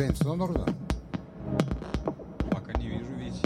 Жень, 0.00 0.14
что 0.14 0.34
нужно? 0.34 0.64
Пока 2.50 2.72
не 2.78 2.88
вижу 2.88 3.12
ведь. 3.18 3.42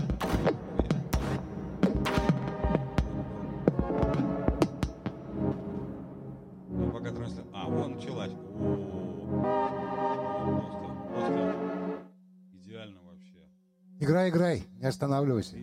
Ну, 6.69 6.93
пока 6.93 7.11
трансляция. 7.11 7.45
А, 7.53 7.69
вон 7.69 7.97
началась. 7.97 8.31
О, 8.31 9.43
просто, 10.61 10.79
просто 11.13 11.57
идеально 12.53 13.01
вообще. 13.03 13.49
Играй, 13.99 14.31
играй, 14.31 14.63
не 14.79 14.87
останавливайся. 14.87 15.57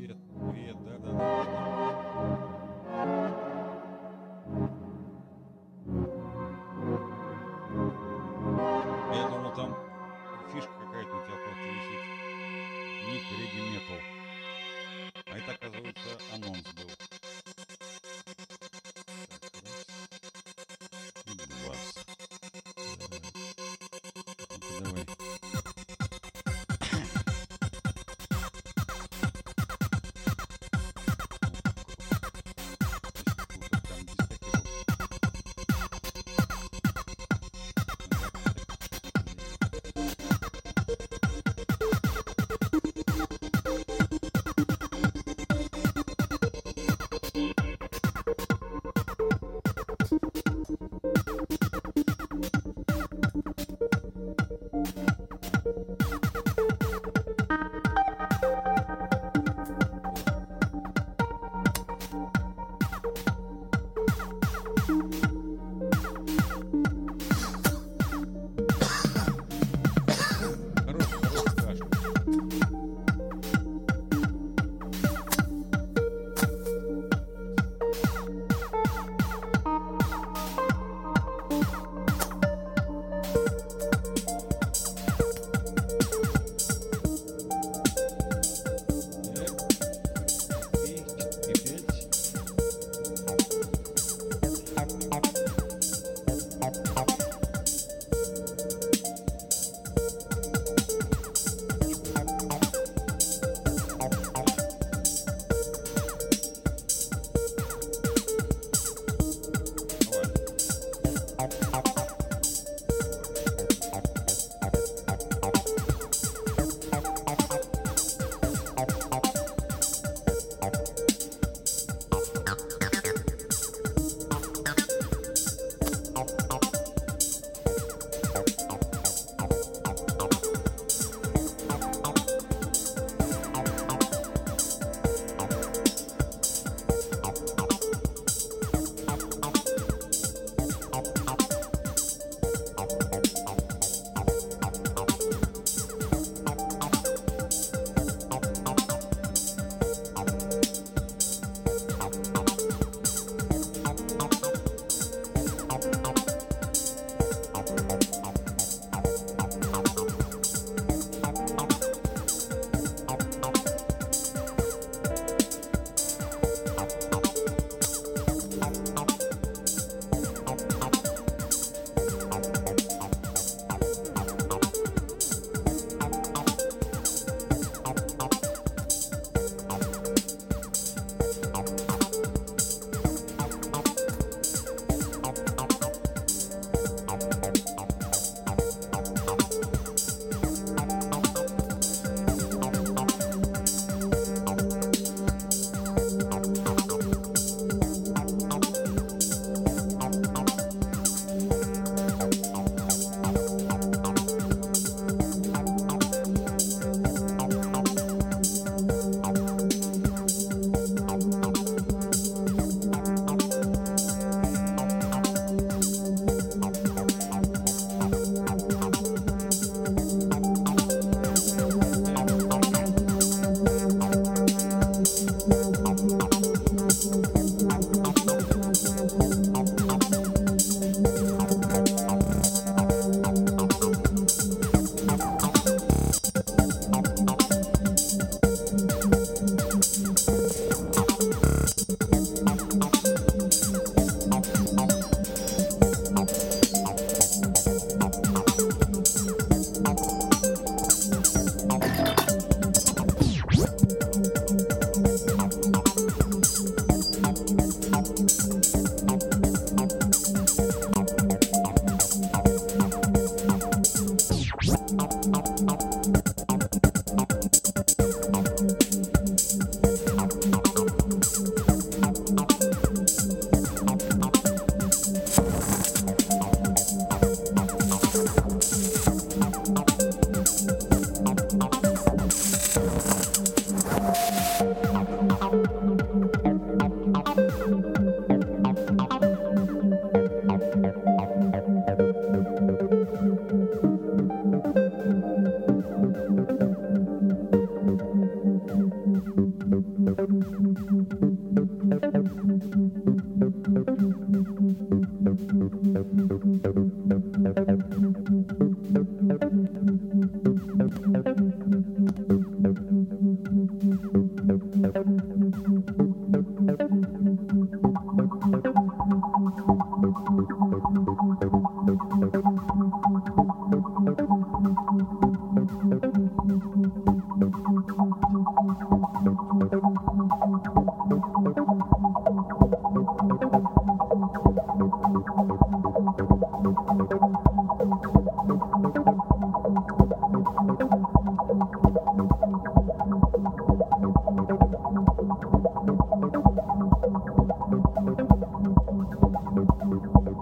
Ну-ка, 24.83 25.05
давай. 25.05 25.20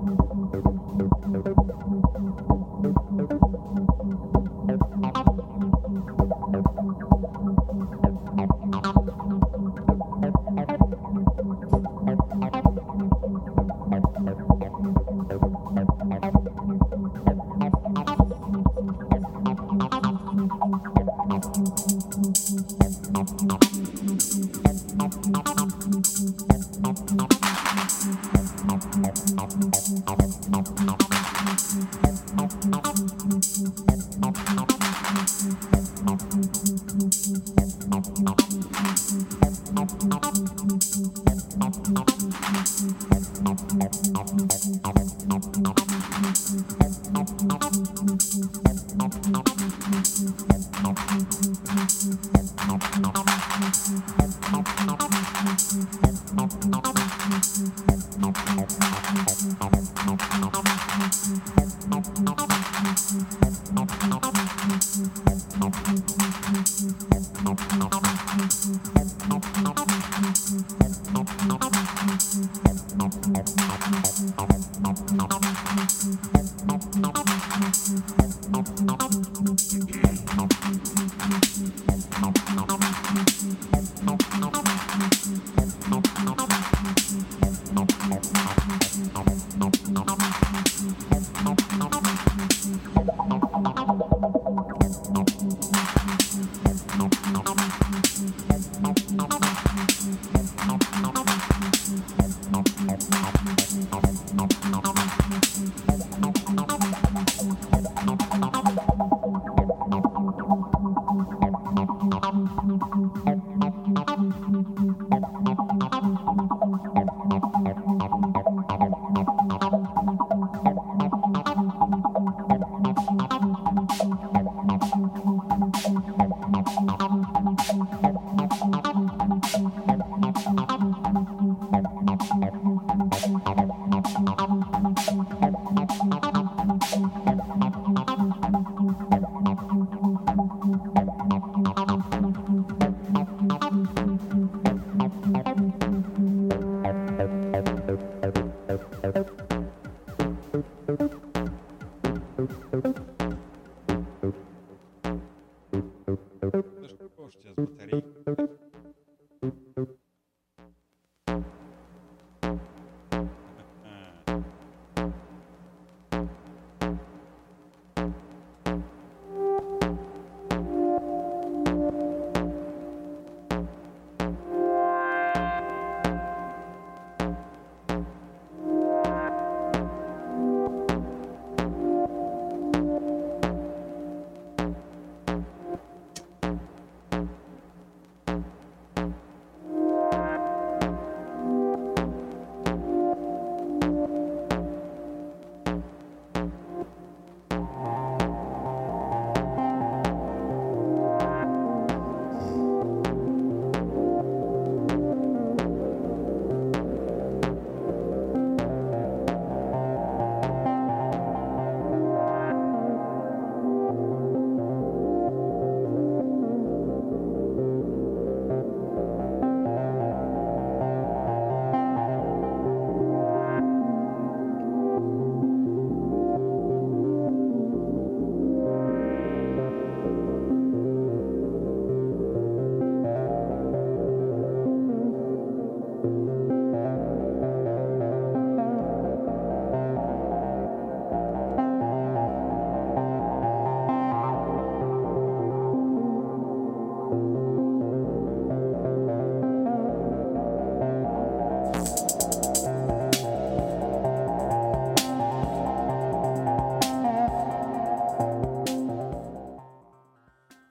Mm-hmm. 0.09 0.68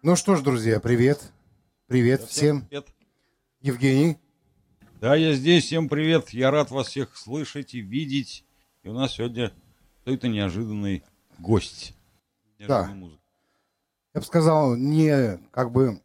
Ну 0.08 0.16
что 0.16 0.36
ж, 0.36 0.40
друзья, 0.40 0.80
привет. 0.80 1.20
Привет 1.86 2.22
всем. 2.22 2.62
Привет. 2.62 2.86
Евгений. 3.60 4.16
Да, 5.02 5.14
я 5.14 5.34
здесь, 5.34 5.66
всем 5.66 5.86
привет. 5.86 6.30
Я 6.30 6.50
рад 6.50 6.70
вас 6.70 6.86
всех 6.86 7.14
слышать 7.14 7.74
и 7.74 7.80
видеть. 7.82 8.42
И 8.82 8.88
у 8.88 8.94
нас 8.94 9.12
сегодня 9.12 9.52
какой-то 9.98 10.28
неожиданный 10.28 11.04
гость. 11.38 11.94
Да. 12.58 12.84
Неожиданная 12.84 12.94
музыка. 12.94 13.22
Я 14.14 14.20
бы 14.22 14.26
сказал, 14.26 14.76
не 14.76 15.40
как 15.50 15.72
бы 15.72 16.00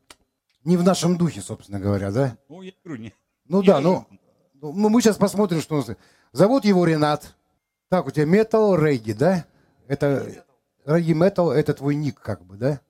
не 0.66 0.76
в 0.76 0.84
нашем 0.84 1.18
духе, 1.18 1.40
собственно 1.40 1.80
говоря, 1.80 2.12
да? 2.12 2.38
Ну, 2.50 2.62
я 2.62 2.74
говорю, 2.84 3.04
не, 3.04 3.14
Ну 3.48 3.64
да, 3.64 3.80
ну, 3.80 4.06
ну, 4.56 4.90
мы 4.90 5.02
сейчас 5.02 5.16
посмотрим, 5.16 5.62
что 5.62 5.76
у 5.76 5.78
нас. 5.78 5.96
Зовут 6.34 6.66
его 6.66 6.84
Ренат. 6.86 7.38
Так, 7.88 8.06
у 8.06 8.12
тебя 8.12 8.26
метал, 8.26 8.76
регги, 8.76 9.14
да? 9.14 9.46
Это 9.88 10.44
регги 10.86 11.14
метал, 11.14 11.52
это 11.52 11.74
твой 11.74 11.96
ник, 11.96 12.20
как 12.20 12.44
бы, 12.44 12.58
да? 12.58 12.82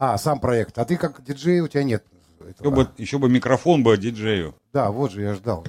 А, 0.00 0.16
сам 0.16 0.40
проект. 0.40 0.78
А 0.78 0.86
ты 0.86 0.96
как 0.96 1.22
диджей, 1.22 1.60
у 1.60 1.68
тебя 1.68 1.82
нет. 1.84 2.02
еще, 2.58 2.70
бы, 2.70 2.88
еще 2.96 3.18
бы 3.18 3.28
микрофон 3.28 3.82
бы 3.82 3.98
диджею. 3.98 4.56
Да, 4.72 4.90
вот 4.90 5.12
же 5.12 5.20
я 5.20 5.34
ждал. 5.34 5.66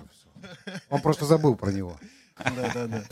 Он 0.90 1.02
просто 1.02 1.26
забыл 1.26 1.56
про 1.56 1.70
него. 1.72 1.98
Да, 2.38 2.72
да, 2.74 2.88
да. 2.88 3.04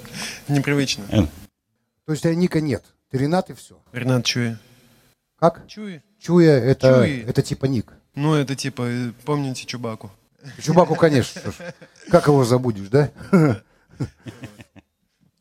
Непривычно. 0.47 1.03
То 1.09 2.13
есть 2.13 2.25
у 2.25 2.29
тебя 2.29 2.35
ника 2.35 2.61
нет. 2.61 2.85
Ты 3.11 3.17
Ренат 3.17 3.49
и 3.49 3.53
все. 3.53 3.77
Ренат 3.91 4.23
Чуи. 4.23 4.57
Как? 5.37 5.67
Чуи? 5.67 6.01
Чуя 6.19 6.57
это, 6.57 7.03
Чуи. 7.03 7.25
это 7.27 7.41
типа 7.41 7.65
ник. 7.65 7.93
Ну, 8.15 8.35
это 8.35 8.55
типа, 8.55 8.83
э, 8.83 9.11
помните 9.25 9.65
Чубаку? 9.65 10.11
Чубаку, 10.61 10.95
конечно. 10.95 11.41
что 11.41 11.51
ж. 11.51 11.55
Как 12.09 12.27
его 12.27 12.45
забудешь, 12.45 12.87
да? 12.87 13.11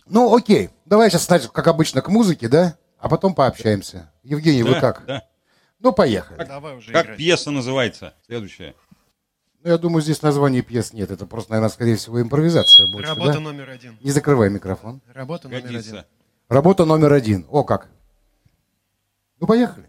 Ну, 0.06 0.34
окей. 0.34 0.70
Давай 0.86 1.08
сейчас, 1.10 1.26
значит, 1.26 1.52
как 1.52 1.68
обычно, 1.68 2.02
к 2.02 2.08
музыке, 2.08 2.48
да? 2.48 2.76
А 2.98 3.08
потом 3.08 3.34
пообщаемся. 3.34 4.10
Евгений, 4.24 4.62
вы 4.64 4.80
как? 4.80 5.04
да. 5.06 5.27
Ну, 5.80 5.92
поехали. 5.92 6.44
Давай 6.44 6.76
уже 6.76 6.92
Как 6.92 7.06
играть. 7.06 7.18
пьеса 7.18 7.50
называется? 7.50 8.14
Следующая. 8.26 8.74
Ну, 9.62 9.70
я 9.70 9.78
думаю, 9.78 10.02
здесь 10.02 10.22
названия 10.22 10.62
пьес 10.62 10.92
нет. 10.92 11.10
Это 11.10 11.26
просто, 11.26 11.52
наверное, 11.52 11.70
скорее 11.72 11.96
всего, 11.96 12.20
импровизация 12.20 12.90
больше, 12.92 13.08
Работа 13.10 13.34
да? 13.34 13.40
номер 13.40 13.70
один. 13.70 13.96
Не 14.00 14.10
закрывай 14.10 14.50
микрофон. 14.50 15.00
Работа 15.12 15.48
номер 15.48 15.58
один. 15.58 15.72
Годится. 15.72 16.06
Работа 16.48 16.84
номер 16.84 17.12
один. 17.12 17.46
О, 17.50 17.64
как. 17.64 17.88
Ну, 19.40 19.46
поехали. 19.46 19.87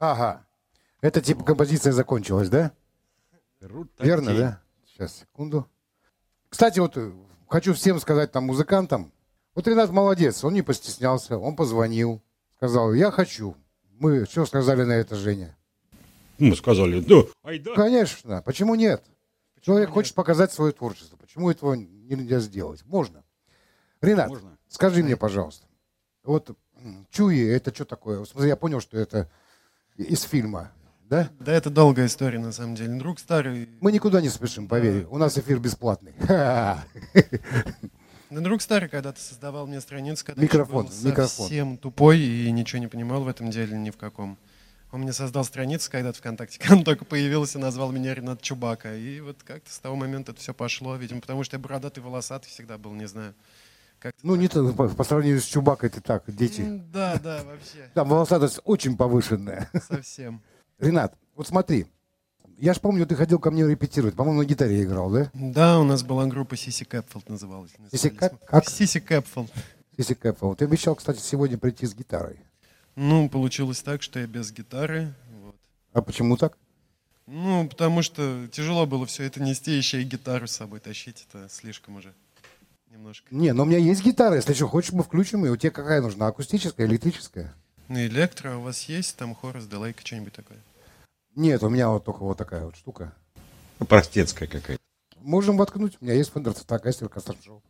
Ага. 0.00 0.47
Это 1.00 1.20
типа 1.20 1.44
композиция 1.44 1.92
закончилась, 1.92 2.48
да? 2.48 2.72
Верно, 3.98 4.34
да? 4.34 4.62
Сейчас, 4.86 5.20
секунду. 5.20 5.68
Кстати, 6.48 6.78
вот 6.80 6.96
э, 6.96 7.12
хочу 7.48 7.74
всем 7.74 8.00
сказать 8.00 8.32
там 8.32 8.44
музыкантам. 8.44 9.12
Вот 9.54 9.66
Ренат 9.68 9.90
молодец, 9.90 10.42
он 10.44 10.54
не 10.54 10.62
постеснялся, 10.62 11.36
он 11.38 11.56
позвонил, 11.56 12.22
сказал, 12.56 12.92
я 12.94 13.10
хочу. 13.10 13.56
Мы 13.98 14.24
что 14.26 14.46
сказали 14.46 14.84
на 14.84 14.92
это, 14.92 15.16
Женя? 15.16 15.56
Мы 16.38 16.54
сказали, 16.54 17.00
да, 17.00 17.24
айда. 17.42 17.74
Конечно, 17.74 18.42
почему 18.42 18.76
нет? 18.76 19.04
Человек 19.60 19.90
хочет 19.90 20.14
показать 20.14 20.52
свое 20.52 20.72
творчество. 20.72 21.16
Почему 21.16 21.50
этого 21.50 21.74
нельзя 21.74 22.38
сделать? 22.38 22.84
Можно. 22.86 23.24
Ренат, 24.00 24.28
Можно. 24.28 24.56
скажи 24.68 25.02
мне, 25.02 25.16
пожалуйста, 25.16 25.66
вот 26.22 26.56
Чуи, 27.10 27.44
это 27.48 27.74
что 27.74 27.84
такое? 27.84 28.20
В 28.20 28.26
смысле, 28.26 28.50
я 28.50 28.56
понял, 28.56 28.80
что 28.80 28.96
это 28.96 29.28
из 29.96 30.22
фильма, 30.22 30.70
да? 31.08 31.30
Да, 31.40 31.52
это 31.52 31.70
долгая 31.70 32.06
история, 32.06 32.38
на 32.38 32.52
самом 32.52 32.74
деле. 32.74 32.98
Друг 32.98 33.18
старый... 33.18 33.68
Мы 33.80 33.92
никуда 33.92 34.20
не 34.20 34.28
спешим, 34.28 34.68
поверь. 34.68 35.06
У 35.10 35.18
нас 35.18 35.36
эфир 35.38 35.58
бесплатный. 35.58 36.12
Да, 36.26 36.84
друг 38.30 38.62
старый 38.62 38.88
когда-то 38.88 39.20
создавал 39.20 39.66
мне 39.66 39.80
страницу, 39.80 40.24
когда 40.24 40.42
Микрофон, 40.42 40.86
я 40.86 40.90
был 40.90 41.08
микрофон. 41.10 41.28
совсем 41.46 41.76
тупой 41.78 42.18
и 42.20 42.50
ничего 42.50 42.80
не 42.80 42.86
понимал 42.86 43.22
в 43.22 43.28
этом 43.28 43.50
деле 43.50 43.76
ни 43.78 43.90
в 43.90 43.96
каком. 43.96 44.38
Он 44.90 45.00
мне 45.00 45.12
создал 45.12 45.44
страницу 45.44 45.90
когда-то 45.90 46.18
ВКонтакте, 46.18 46.58
когда 46.60 46.76
он 46.76 46.84
только 46.84 47.04
появился, 47.04 47.58
назвал 47.58 47.90
меня 47.92 48.14
Ренат 48.14 48.40
Чубака. 48.42 48.94
И 48.94 49.20
вот 49.20 49.42
как-то 49.44 49.72
с 49.72 49.78
того 49.78 49.96
момента 49.96 50.32
это 50.32 50.40
все 50.40 50.54
пошло, 50.54 50.96
видимо, 50.96 51.20
потому 51.20 51.44
что 51.44 51.56
я 51.56 51.60
бородатый, 51.60 52.00
волосатый 52.00 52.50
всегда 52.50 52.78
был, 52.78 52.92
не 52.92 53.06
знаю. 53.06 53.34
Как-то 53.98 54.20
Ну, 54.24 54.34
так. 54.34 54.40
не 54.42 54.48
то, 54.48 54.72
по, 54.74 54.88
по 54.88 55.04
сравнению 55.04 55.40
с 55.40 55.44
Чубакой 55.44 55.88
ты 55.88 56.00
так, 56.00 56.22
дети. 56.28 56.64
Да, 56.92 57.18
да, 57.18 57.42
вообще, 57.44 57.90
Там 57.94 58.08
волосатость 58.08 58.60
очень 58.64 58.96
повышенная. 58.96 59.70
совсем. 59.88 60.40
Ренат, 60.78 61.14
вот 61.34 61.46
смотри. 61.46 61.86
Я 62.56 62.74
ж 62.74 62.80
помню, 62.80 63.06
ты 63.06 63.14
ходил 63.14 63.38
ко 63.38 63.50
мне 63.52 63.66
репетировать. 63.66 64.16
По-моему, 64.16 64.42
на 64.42 64.44
гитаре 64.44 64.82
играл, 64.82 65.10
да? 65.10 65.30
Да, 65.32 65.78
у 65.78 65.84
нас 65.84 66.02
была 66.02 66.26
группа 66.26 66.56
Сиси 66.56 66.84
Кэпфилд 66.84 67.28
называлась. 67.28 67.70
Сиси 67.92 68.10
как-? 68.10 68.68
Сиси 68.68 68.98
Кэпфилд. 68.98 69.50
Сиси 69.96 70.14
Кэпфелл. 70.14 70.56
Ты 70.56 70.64
обещал, 70.64 70.96
кстати, 70.96 71.20
сегодня 71.20 71.56
прийти 71.56 71.86
с 71.86 71.94
гитарой. 71.94 72.40
Ну, 72.96 73.28
получилось 73.28 73.80
так, 73.80 74.02
что 74.02 74.18
я 74.18 74.26
без 74.26 74.50
гитары. 74.50 75.14
Вот. 75.40 75.54
А 75.92 76.02
почему 76.02 76.36
так? 76.36 76.58
Ну, 77.26 77.68
потому 77.68 78.02
что 78.02 78.48
тяжело 78.50 78.86
было 78.86 79.06
все 79.06 79.22
это 79.22 79.40
нести, 79.40 79.70
еще 79.70 80.02
и 80.02 80.04
гитару 80.04 80.48
с 80.48 80.52
собой 80.52 80.80
тащить. 80.80 81.28
Это 81.28 81.48
слишком 81.48 81.94
уже 81.94 82.12
немножко. 82.90 83.32
Не, 83.32 83.52
но 83.52 83.62
у 83.62 83.66
меня 83.66 83.78
есть 83.78 84.02
гитара. 84.02 84.34
Если 84.34 84.54
что, 84.54 84.66
хочешь, 84.66 84.92
мы 84.92 85.04
включим 85.04 85.44
ее. 85.44 85.52
У 85.52 85.56
тебя 85.56 85.70
какая 85.70 86.00
нужна? 86.00 86.26
Акустическая, 86.26 86.88
электрическая? 86.88 87.54
Ну, 87.86 88.00
электро 88.00 88.56
у 88.56 88.62
вас 88.62 88.82
есть, 88.84 89.16
там 89.16 89.34
хорус, 89.34 89.66
делайка, 89.66 90.04
что-нибудь 90.04 90.32
такое. 90.32 90.58
Нет, 91.34 91.62
у 91.62 91.68
меня 91.68 91.88
вот 91.90 92.04
только 92.04 92.20
вот 92.24 92.36
такая 92.38 92.64
вот 92.64 92.76
штука. 92.76 93.14
Простецкая 93.88 94.48
какая-то. 94.48 94.82
Можем 95.20 95.56
воткнуть. 95.56 95.98
У 96.00 96.04
меня 96.04 96.14
есть 96.14 96.32
Fender 96.32 96.54
Stratocaster 96.56 97.10
Custom 97.12 97.36
Shop. 97.46 97.60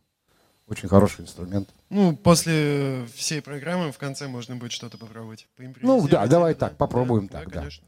Очень 0.67 0.87
хороший 0.87 1.21
инструмент. 1.21 1.69
Ну, 1.89 2.15
после 2.15 3.05
всей 3.15 3.41
программы 3.41 3.91
в 3.91 3.97
конце 3.97 4.27
можно 4.27 4.55
будет 4.55 4.71
что-то 4.71 4.97
попробовать. 4.99 5.47
Ну, 5.81 6.07
да, 6.07 6.27
давай 6.27 6.53
так, 6.53 6.77
попробуем 6.77 7.27
Да, 7.27 7.39
так, 7.39 7.49
да. 7.49 7.59
конечно. 7.59 7.87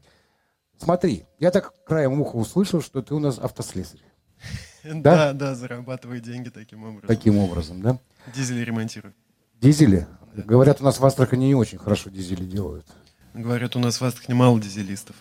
Смотри, 0.78 1.24
я 1.38 1.52
так 1.52 1.72
краем 1.84 2.20
уха 2.20 2.34
услышал, 2.34 2.82
что 2.82 3.00
ты 3.02 3.14
у 3.14 3.18
нас 3.20 3.38
автослесарь. 3.38 4.00
Да, 4.84 5.32
да, 5.32 5.54
зарабатывай 5.54 6.18
деньги 6.18 6.48
таким 6.48 6.82
образом. 6.82 7.06
Таким 7.06 7.38
образом, 7.38 7.82
да? 7.82 8.00
Дизель 8.34 8.64
ремонтирую. 8.64 9.14
Дизели. 9.60 10.08
Говорят, 10.34 10.80
у 10.80 10.84
нас 10.84 10.98
в 10.98 11.06
Астрахани 11.06 11.44
не 11.46 11.54
очень 11.54 11.78
хорошо 11.78 12.10
дизели 12.10 12.44
делают. 12.44 12.84
Говорят, 13.32 13.76
у 13.76 13.78
нас 13.78 14.00
в 14.00 14.04
Астрахани 14.04 14.34
мало 14.34 14.58
дизелистов. 14.60 15.14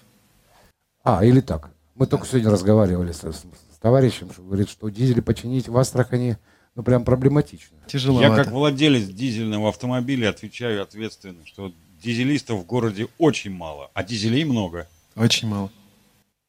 А, 1.04 1.24
или 1.26 1.42
так. 1.42 1.72
Мы 1.96 2.08
только 2.08 2.26
сегодня 2.26 2.50
разговаривали 2.50 3.12
с, 3.12 3.24
с- 3.24 3.46
с 3.74 3.78
товарищем, 3.80 4.32
что 4.32 4.42
говорит, 4.44 4.70
что 4.70 4.90
дизели 4.90 5.20
починить 5.22 5.68
в 5.68 5.78
Астрахани, 5.78 6.38
ну, 6.76 6.84
прям 6.84 7.04
проблематично. 7.04 7.78
Тяжеловато. 7.88 8.36
Я 8.38 8.44
как 8.44 8.54
владелец 8.54 9.08
дизельного 9.08 9.70
автомобиля 9.70 10.30
отвечаю 10.30 10.82
ответственно, 10.82 11.46
что 11.46 11.74
дизелистов 12.02 12.62
в 12.62 12.66
городе 12.66 13.08
очень 13.18 13.52
мало, 13.52 13.92
а 13.94 14.04
дизелей 14.04 14.44
много. 14.46 14.88
Очень 15.16 15.48
мало. 15.50 15.70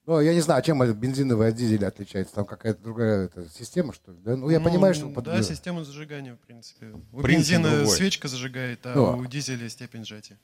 Ну, 0.04 0.20
я 0.20 0.34
не 0.34 0.40
знаю, 0.40 0.58
а 0.58 0.62
чем 0.62 0.82
это 0.82 0.94
бензиновый 0.94 1.48
от 1.48 1.54
дизеля 1.54 1.86
отличается. 1.88 2.34
Там 2.34 2.44
какая-то 2.44 2.82
другая 2.82 3.26
эта 3.26 3.48
система, 3.48 3.92
что 3.92 4.10
ли? 4.12 4.18
Да? 4.24 4.36
Ну, 4.36 4.50
я 4.50 4.58
Ну, 4.58 4.64
понимаю, 4.64 4.94
что... 4.94 5.06
Да, 5.08 5.36
под- 5.36 5.44
система 5.46 5.84
зажигания, 5.84 6.34
в 6.34 6.38
принципе. 6.46 6.92
У 7.12 7.20
Принцип 7.20 7.52
бензина 7.52 7.70
другой. 7.76 7.96
свечка 7.96 8.26
зажигает, 8.28 8.80
а 8.84 8.94
Ну, 8.94 9.18
у 9.18 9.26
дизеля 9.26 9.68
степень 9.68 10.04
сжатия. 10.04 10.38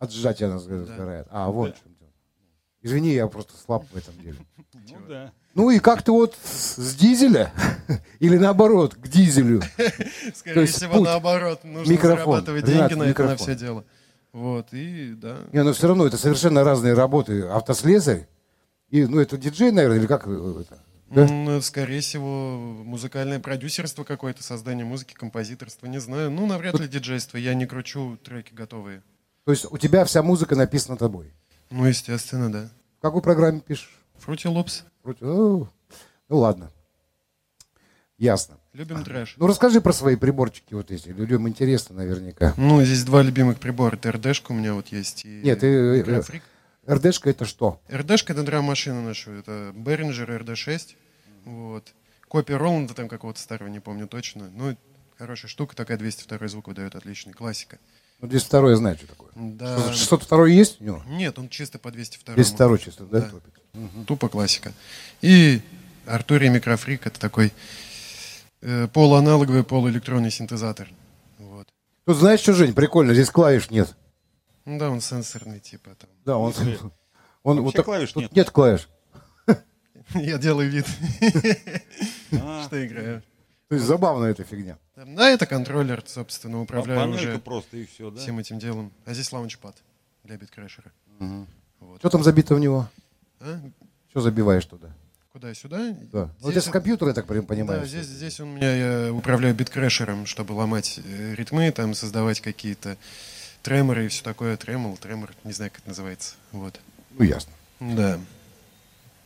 От 0.00 0.12
сжатия 0.12 0.46
она 0.46 0.58
сгорает. 0.58 1.26
А, 1.30 1.50
вот 1.50 1.76
в 1.76 1.82
чем 1.82 1.94
дело. 1.94 1.99
Извини, 2.82 3.12
я 3.12 3.26
просто 3.26 3.52
слаб 3.64 3.84
в 3.92 3.96
этом 3.96 4.14
деле. 4.22 4.36
Ну 4.72 4.96
да. 5.08 5.32
Ну 5.54 5.70
и 5.70 5.78
как 5.80 6.02
ты 6.02 6.12
вот 6.12 6.34
с 6.42 6.94
дизеля 6.94 7.52
или 8.20 8.36
наоборот 8.38 8.94
к 8.94 9.08
дизелю? 9.08 9.60
Скорее 10.34 10.62
есть 10.62 10.76
всего, 10.76 10.94
путь. 10.94 11.04
наоборот. 11.04 11.64
Нужно 11.64 11.90
Микрофон. 11.92 12.16
зарабатывать 12.18 12.68
Ренат, 12.68 12.88
деньги 12.88 12.98
на 13.00 13.04
это, 13.04 13.04
на 13.04 13.08
микрофон. 13.08 13.36
все 13.36 13.54
дело. 13.54 13.84
Вот, 14.32 14.68
и 14.72 15.12
да. 15.14 15.38
Не, 15.52 15.62
но 15.62 15.72
все 15.72 15.88
равно 15.88 16.06
это 16.06 16.16
совершенно 16.16 16.64
разные 16.64 16.94
работы. 16.94 17.42
Автослесарь 17.42 18.28
и, 18.90 19.04
ну, 19.06 19.20
это 19.20 19.36
диджей, 19.36 19.70
наверное, 19.72 19.98
или 19.98 20.06
как 20.06 20.26
э, 20.26 20.62
это? 20.62 20.82
Да? 21.10 21.22
М, 21.26 21.60
Скорее 21.62 22.00
всего, 22.00 22.56
музыкальное 22.84 23.40
продюсерство 23.40 24.04
какое-то, 24.04 24.42
создание 24.42 24.84
музыки, 24.84 25.14
композиторство, 25.14 25.86
не 25.86 25.98
знаю. 26.00 26.30
Ну, 26.30 26.46
навряд 26.46 26.78
ли 26.78 26.88
диджейство. 26.88 27.36
Я 27.36 27.54
не 27.54 27.66
кручу 27.66 28.16
треки 28.22 28.54
готовые. 28.54 29.02
То 29.44 29.52
есть 29.52 29.66
у 29.70 29.78
тебя 29.78 30.04
вся 30.04 30.22
музыка 30.22 30.54
написана 30.56 30.96
тобой. 30.96 31.32
Ну, 31.70 31.86
естественно, 31.86 32.50
да. 32.50 32.68
В 32.98 33.02
какой 33.02 33.22
программе 33.22 33.60
пишешь? 33.60 33.96
Фрути 34.18 34.48
Лопс. 34.48 34.84
Вроде, 35.02 35.18
Ну, 35.22 35.68
ладно. 36.28 36.70
Ясно. 38.18 38.58
Любим 38.74 39.02
трэш. 39.02 39.34
Ну 39.38 39.46
расскажи 39.46 39.80
про 39.80 39.92
свои 39.94 40.14
приборчики 40.14 40.74
вот 40.74 40.90
эти. 40.90 41.08
Людям 41.08 41.48
интересно 41.48 41.96
наверняка. 41.96 42.52
Ну, 42.58 42.82
здесь 42.84 43.02
два 43.04 43.22
любимых 43.22 43.58
прибора. 43.58 43.96
Это 43.96 44.12
РДшка 44.12 44.52
у 44.52 44.54
меня 44.54 44.74
вот 44.74 44.88
есть. 44.88 45.24
И 45.24 45.40
Нет, 45.42 45.64
э, 45.64 45.98
микрофрик. 45.98 46.42
РДшка 46.86 47.30
это 47.30 47.46
что? 47.46 47.80
РДшка 47.90 48.34
это 48.34 48.42
драм-машина 48.42 49.00
наша. 49.00 49.30
Это 49.30 49.72
Behringer 49.74 50.44
RD6. 50.44 50.96
Вот. 51.46 51.94
Копия 52.28 52.58
Роланда 52.58 52.94
там 52.94 53.08
какого-то 53.08 53.40
старого, 53.40 53.68
не 53.68 53.80
помню 53.80 54.06
точно. 54.06 54.50
Ну, 54.54 54.76
хорошая 55.16 55.48
штука, 55.48 55.74
такая 55.74 55.96
202 55.96 56.48
звук 56.48 56.68
выдает 56.68 56.94
отличный. 56.94 57.32
Классика. 57.32 57.78
Ну, 58.20 58.28
202 58.28 58.70
я 58.70 58.76
знаю, 58.76 58.96
что 58.96 59.06
такое. 59.06 59.30
Да. 59.34 59.92
602 59.92 60.46
есть 60.48 60.80
у 60.80 60.84
него? 60.84 61.02
Нет, 61.06 61.38
он 61.38 61.48
чисто 61.48 61.78
по 61.78 61.90
202. 61.90 62.34
202 62.34 62.78
чисто, 62.78 63.04
да? 63.04 63.20
Да. 63.20 63.28
топит? 63.30 64.06
Тупо 64.06 64.28
классика. 64.28 64.72
И 65.22 65.60
Артурия 66.06 66.50
Микрофрик 66.50 67.06
это 67.06 67.18
такой 67.18 67.52
э, 68.62 68.88
полуаналоговый, 68.92 69.64
полуэлектронный 69.64 70.30
синтезатор. 70.30 70.88
Вот. 71.38 71.68
Тут 72.04 72.16
знаешь 72.16 72.40
что, 72.40 72.52
Жень, 72.52 72.74
прикольно, 72.74 73.14
здесь 73.14 73.30
клавиш 73.30 73.70
нет. 73.70 73.94
Ну 74.64 74.78
да, 74.78 74.90
он 74.90 75.00
сенсорный, 75.00 75.60
типа 75.60 75.90
там. 75.98 76.10
Да, 76.24 76.36
он... 76.36 76.52
он 77.42 77.56
Вообще 77.56 77.62
вот 77.62 77.74
так- 77.74 77.84
клавиш 77.84 78.14
нет? 78.16 78.32
нет 78.36 78.50
клавиш. 78.50 78.88
Я 80.14 80.38
делаю 80.38 80.68
вид, 80.68 80.86
А, 82.32 82.64
что 82.66 82.84
играю. 82.86 83.22
То 83.70 83.76
есть 83.76 83.86
забавно 83.86 84.24
эта 84.24 84.42
фигня. 84.42 84.78
Да, 84.96 85.30
это 85.30 85.46
контроллер, 85.46 86.02
собственно, 86.04 86.58
а 86.58 86.60
управляю 86.62 86.98
панелька 87.02 87.20
уже 87.30 87.38
просто 87.38 87.76
и 87.76 87.86
все, 87.86 88.10
да? 88.10 88.20
всем 88.20 88.40
этим 88.40 88.58
делом. 88.58 88.90
А 89.06 89.14
здесь 89.14 89.30
лаунчпад 89.30 89.76
для 90.24 90.36
биткрэшера. 90.36 90.90
Вот. 91.78 92.00
Что 92.00 92.10
там 92.10 92.24
забито 92.24 92.56
в 92.56 92.58
него? 92.58 92.88
А? 93.38 93.60
Что 94.10 94.22
забиваешь 94.22 94.64
туда? 94.64 94.88
Куда? 95.32 95.54
Сюда? 95.54 95.94
Да. 96.12 96.30
Вот 96.40 96.50
Здесь 96.50 96.64
это 96.64 96.70
с 96.70 96.72
компьютера, 96.72 97.10
я 97.10 97.14
так 97.14 97.26
понимаю. 97.26 97.82
Да, 97.82 97.86
здесь, 97.86 98.06
здесь 98.06 98.40
у 98.40 98.44
меня 98.44 99.06
я 99.06 99.14
управляю 99.14 99.54
биткрэшером, 99.54 100.26
чтобы 100.26 100.50
ломать 100.54 100.98
э, 101.04 101.34
ритмы, 101.36 101.70
там 101.70 101.94
создавать 101.94 102.40
какие-то 102.40 102.96
треморы 103.62 104.06
и 104.06 104.08
все 104.08 104.24
такое. 104.24 104.56
Тремол, 104.56 104.96
тремор, 104.96 105.30
не 105.44 105.52
знаю, 105.52 105.70
как 105.70 105.78
это 105.82 105.90
называется. 105.90 106.34
Вот. 106.50 106.80
Ну, 107.12 107.24
ясно. 107.24 107.52
Да. 107.78 108.18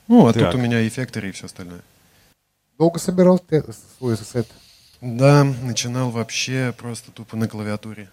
Ну, 0.07 0.27
а 0.27 0.35
Так. 0.35 0.53
тут 0.53 0.61
у 0.61 0.63
меня 0.63 0.87
эффекторы 0.87 1.31
и 1.31 1.33
все 1.33 1.47
остальное. 1.47 1.81
Долго 2.79 2.99
собирал 2.99 3.39
ты 3.39 3.65
свой 3.99 4.17
сет? 4.17 4.49
Да, 5.01 5.45
начинал 5.45 6.11
вообще 6.11 6.75
просто 6.77 7.13
тупо 7.13 7.37
на 7.37 7.49
клавиатуре. 7.49 8.11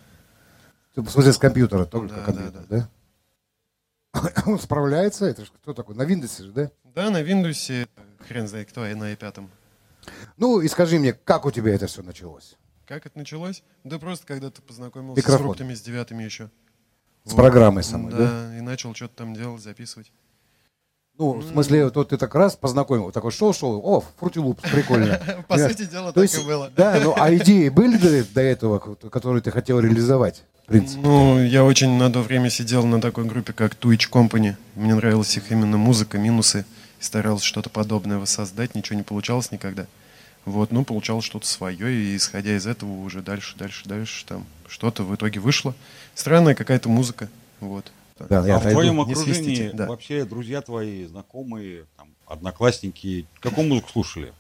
Ты, 0.94 1.02
В 1.02 1.10
смысле, 1.10 1.34
с 1.34 1.38
компьютера, 1.38 1.86
только 1.86 2.16
Да, 2.16 2.24
компьютер, 2.24 2.62
да, 2.70 2.90
да? 4.14 4.44
Он 4.46 4.60
справляется? 4.60 5.26
Это 5.26 5.46
ж 5.46 5.52
кто 5.62 5.74
такой? 5.74 5.96
На 5.96 6.04
Windows 6.04 6.44
же, 6.44 6.52
да? 6.52 6.72
Да, 6.84 7.10
на 7.10 7.22
Windows, 7.22 7.88
хрен 8.28 8.48
знает 8.48 8.70
кто, 8.70 8.86
и 8.86 8.94
на 8.94 9.14
i5. 9.14 9.48
Ну, 10.38 10.60
и 10.60 10.68
скажи 10.68 11.00
мне, 11.00 11.14
как 11.14 11.46
у 11.46 11.52
тебя 11.52 11.74
это 11.74 11.88
все 11.88 12.04
началось? 12.04 12.58
Как 12.86 13.06
это 13.06 13.18
началось? 13.18 13.64
Да 13.84 14.00
просто 14.00 14.28
когда 14.28 14.52
ты 14.52 14.62
познакомился 14.62 15.20
Микрофон. 15.20 15.40
с 15.40 15.44
фруктами, 15.44 15.74
с 15.74 15.82
девятыми 15.82 16.24
еще. 16.24 16.50
С 17.24 17.34
программой 17.34 17.84
самой, 17.84 18.12
да? 18.12 18.18
да? 18.18 18.58
и 18.58 18.62
начал 18.62 18.94
что-то 18.94 19.16
там 19.16 19.34
делать, 19.34 19.62
записывать. 19.62 20.12
Ну, 21.22 21.34
в 21.34 21.52
смысле, 21.52 21.90
вот 21.94 22.10
ты 22.10 22.18
так 22.18 22.34
раз 22.34 22.56
познакомил, 22.56 23.12
такой 23.12 23.32
шел-шел, 23.32 23.80
о, 23.84 24.04
фрутилуп, 24.20 24.60
прикольно. 24.62 25.22
По 25.48 25.58
сути 25.58 25.86
дела, 25.86 26.08
То 26.08 26.22
так 26.22 26.24
есть, 26.24 26.40
и 26.44 26.46
было. 26.48 26.72
Да, 26.76 27.00
ну, 27.04 27.14
а 27.16 27.34
идеи 27.36 27.70
были 27.70 27.98
до, 28.24 28.42
этого, 28.42 28.80
ко- 28.80 29.10
которые 29.10 29.44
ты 29.44 29.52
хотел 29.52 29.80
реализовать, 29.80 30.42
в 30.64 30.68
принципе? 30.68 31.02
Ну, 31.02 31.40
я 31.44 31.64
очень 31.64 31.92
на 31.98 32.12
то 32.12 32.22
время 32.22 32.50
сидел 32.50 32.86
на 32.88 33.00
такой 33.00 33.26
группе, 33.26 33.54
как 33.54 33.76
Twitch 33.76 34.10
Company. 34.10 34.56
Мне 34.76 34.96
нравилась 34.96 35.38
их 35.38 35.52
именно 35.52 35.78
музыка, 35.78 36.18
минусы. 36.18 36.66
И 37.00 37.04
старался 37.04 37.46
что-то 37.46 37.70
подобное 37.70 38.18
воссоздать. 38.18 38.74
Ничего 38.74 38.98
не 38.98 39.04
получалось 39.04 39.52
никогда. 39.52 39.86
Вот, 40.46 40.72
ну, 40.72 40.84
получалось 40.84 41.26
что-то 41.26 41.46
свое, 41.46 41.94
и 41.94 42.16
исходя 42.16 42.56
из 42.56 42.66
этого 42.66 42.90
уже 43.04 43.22
дальше, 43.22 43.56
дальше, 43.58 43.88
дальше, 43.88 44.26
там 44.26 44.46
что-то 44.68 45.04
в 45.04 45.14
итоге 45.14 45.40
вышло. 45.40 45.76
Странная 46.16 46.56
какая-то 46.56 46.90
музыка, 46.90 47.30
вот. 47.60 47.92
Да, 48.30 48.46
я 48.46 48.58
а 48.58 48.60
в 48.60 48.70
твоем 48.70 49.02
окружении 49.02 49.34
свистите, 49.34 49.72
да. 49.74 49.88
вообще 49.88 50.26
друзья 50.26 50.62
твои, 50.62 51.06
знакомые, 51.06 51.86
там, 51.98 52.10
одноклассники, 52.26 53.26
какую 53.40 53.68
музыку 53.68 53.90
слушали? 53.90 54.34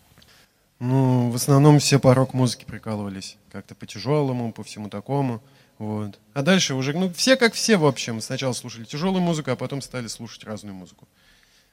Ну, 0.82 1.30
в 1.30 1.36
основном 1.36 1.78
все 1.78 2.00
по 2.00 2.16
рок-музыке 2.16 2.66
прикалывались. 2.66 3.38
Как-то 3.52 3.76
по 3.76 3.86
тяжелому, 3.86 4.52
по 4.52 4.64
всему 4.64 4.90
такому. 4.90 5.40
Вот. 5.78 6.20
А 6.34 6.42
дальше 6.42 6.74
уже, 6.74 6.94
ну, 6.94 7.14
все 7.14 7.38
как 7.38 7.54
все, 7.54 7.78
в 7.78 7.86
общем. 7.86 8.20
Сначала 8.20 8.54
слушали 8.54 8.86
тяжелую 8.86 9.22
музыку, 9.22 9.52
а 9.52 9.56
потом 9.56 9.82
стали 9.82 10.08
слушать 10.08 10.44
разную 10.44 10.74
музыку. 10.74 11.08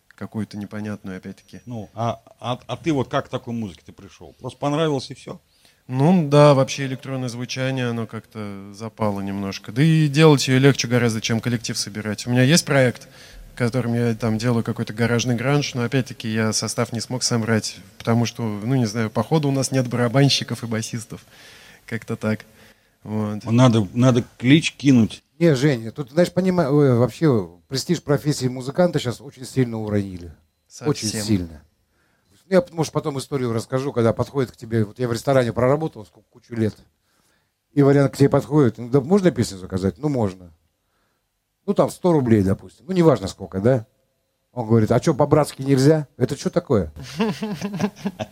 Какую-то 0.08 0.58
непонятную, 0.58 1.16
опять-таки. 1.16 1.62
Ну, 1.64 1.88
а, 1.94 2.20
а, 2.38 2.58
а 2.66 2.76
ты 2.76 2.92
вот 2.92 3.08
как 3.08 3.26
к 3.26 3.28
такой 3.30 3.54
музыке 3.54 3.80
ты 3.86 3.92
пришел? 3.92 4.34
Просто 4.40 4.58
понравилось 4.58 5.10
и 5.10 5.14
все? 5.14 5.40
Ну 5.88 6.28
да, 6.28 6.52
вообще 6.52 6.84
электронное 6.84 7.30
звучание, 7.30 7.88
оно 7.88 8.06
как-то 8.06 8.72
запало 8.74 9.22
немножко. 9.22 9.72
Да 9.72 9.82
и 9.82 10.06
делать 10.06 10.46
ее 10.46 10.58
легче 10.58 10.86
гораздо, 10.86 11.22
чем 11.22 11.40
коллектив 11.40 11.78
собирать. 11.78 12.26
У 12.26 12.30
меня 12.30 12.42
есть 12.42 12.66
проект, 12.66 13.08
которым 13.54 13.94
я 13.94 14.14
там 14.14 14.36
делаю 14.36 14.62
какой-то 14.62 14.92
гаражный 14.92 15.34
гранж, 15.34 15.72
но 15.74 15.84
опять-таки 15.84 16.28
я 16.28 16.52
состав 16.52 16.92
не 16.92 17.00
смог 17.00 17.22
собрать, 17.22 17.78
потому 17.96 18.26
что, 18.26 18.42
ну 18.42 18.74
не 18.74 18.84
знаю, 18.84 19.08
походу 19.08 19.48
у 19.48 19.50
нас 19.50 19.72
нет 19.72 19.88
барабанщиков 19.88 20.62
и 20.62 20.66
басистов. 20.66 21.24
Как-то 21.86 22.16
так. 22.16 22.44
Вот. 23.02 23.44
Надо, 23.44 23.88
надо 23.94 24.24
клич 24.36 24.72
кинуть. 24.72 25.22
Не, 25.38 25.54
Женя, 25.54 25.90
тут, 25.90 26.10
знаешь, 26.10 26.30
понимаю, 26.32 26.98
вообще 26.98 27.48
престиж 27.68 28.02
профессии 28.02 28.46
музыканта 28.46 28.98
сейчас 28.98 29.22
очень 29.22 29.46
сильно 29.46 29.78
уронили. 29.80 30.34
Очень 30.84 31.08
Совсем. 31.08 31.24
сильно. 31.24 31.62
Я, 32.48 32.64
может, 32.72 32.92
потом 32.92 33.18
историю 33.18 33.52
расскажу, 33.52 33.92
когда 33.92 34.12
подходит 34.12 34.52
к 34.52 34.56
тебе. 34.56 34.84
Вот 34.84 34.98
я 34.98 35.08
в 35.08 35.12
ресторане 35.12 35.52
проработал 35.52 36.06
сколько, 36.06 36.28
кучу 36.30 36.54
лет. 36.54 36.74
И 37.72 37.82
вариант 37.82 38.14
к 38.14 38.16
тебе 38.16 38.28
подходит. 38.30 38.78
Ну, 38.78 38.88
да, 38.88 39.00
можно 39.00 39.30
песню 39.30 39.58
заказать? 39.58 39.98
Ну, 39.98 40.08
можно. 40.08 40.52
Ну, 41.66 41.74
там 41.74 41.90
100 41.90 42.12
рублей, 42.12 42.42
допустим. 42.42 42.86
Ну, 42.88 42.92
неважно 42.94 43.28
сколько, 43.28 43.60
да? 43.60 43.86
Он 44.52 44.66
говорит, 44.66 44.90
а 44.90 45.00
что, 45.00 45.12
по-братски 45.12 45.60
нельзя? 45.62 46.08
Это 46.16 46.34
что 46.36 46.48
такое? 46.48 46.90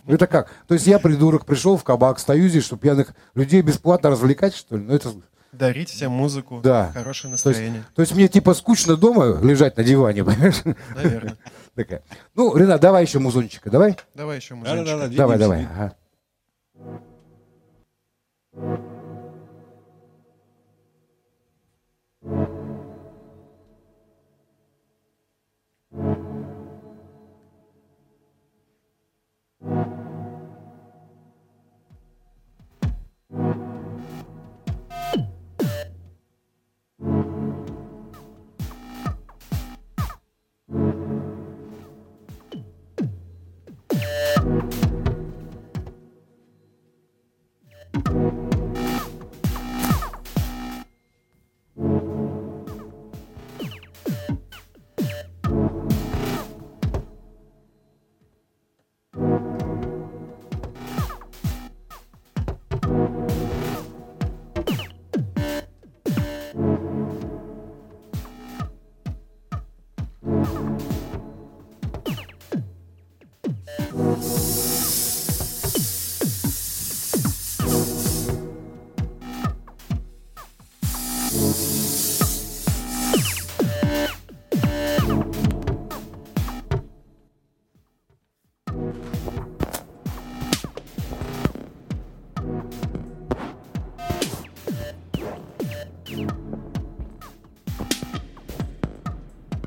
Это 0.06 0.26
как? 0.26 0.50
То 0.66 0.74
есть 0.74 0.86
я, 0.86 0.98
придурок, 0.98 1.44
пришел 1.44 1.76
в 1.76 1.84
кабак, 1.84 2.18
стою 2.18 2.48
здесь, 2.48 2.64
чтобы 2.64 2.80
пьяных 2.82 3.14
людей 3.34 3.60
бесплатно 3.60 4.10
развлекать, 4.10 4.54
что 4.54 4.76
ли? 4.76 4.84
Ну, 4.84 4.94
это... 4.94 5.12
Дарить 5.52 5.90
всем 5.90 6.12
музыку, 6.12 6.60
Да. 6.62 6.90
хорошее 6.92 7.30
То 7.30 7.34
есть, 7.34 7.44
настроение. 7.46 7.84
то 7.94 8.02
есть 8.02 8.14
мне 8.14 8.28
типа 8.28 8.52
скучно 8.54 8.96
дома 8.96 9.38
лежать 9.42 9.76
на 9.76 9.84
диване, 9.84 10.24
понимаешь? 10.24 10.62
Наверное. 10.94 11.36
Такая. 11.76 12.02
Ну, 12.34 12.56
Ренат, 12.56 12.80
давай 12.80 13.04
еще 13.04 13.18
музончика, 13.18 13.70
давай? 13.70 13.96
Давай 14.14 14.38
еще 14.38 14.54
Да-да-да, 14.54 14.96
музычку. 14.96 15.16
Давай, 15.16 15.36
двигаемся. 15.36 15.68
давай. 15.68 15.94
ага. 18.54 18.95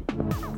Bye. 0.09 0.48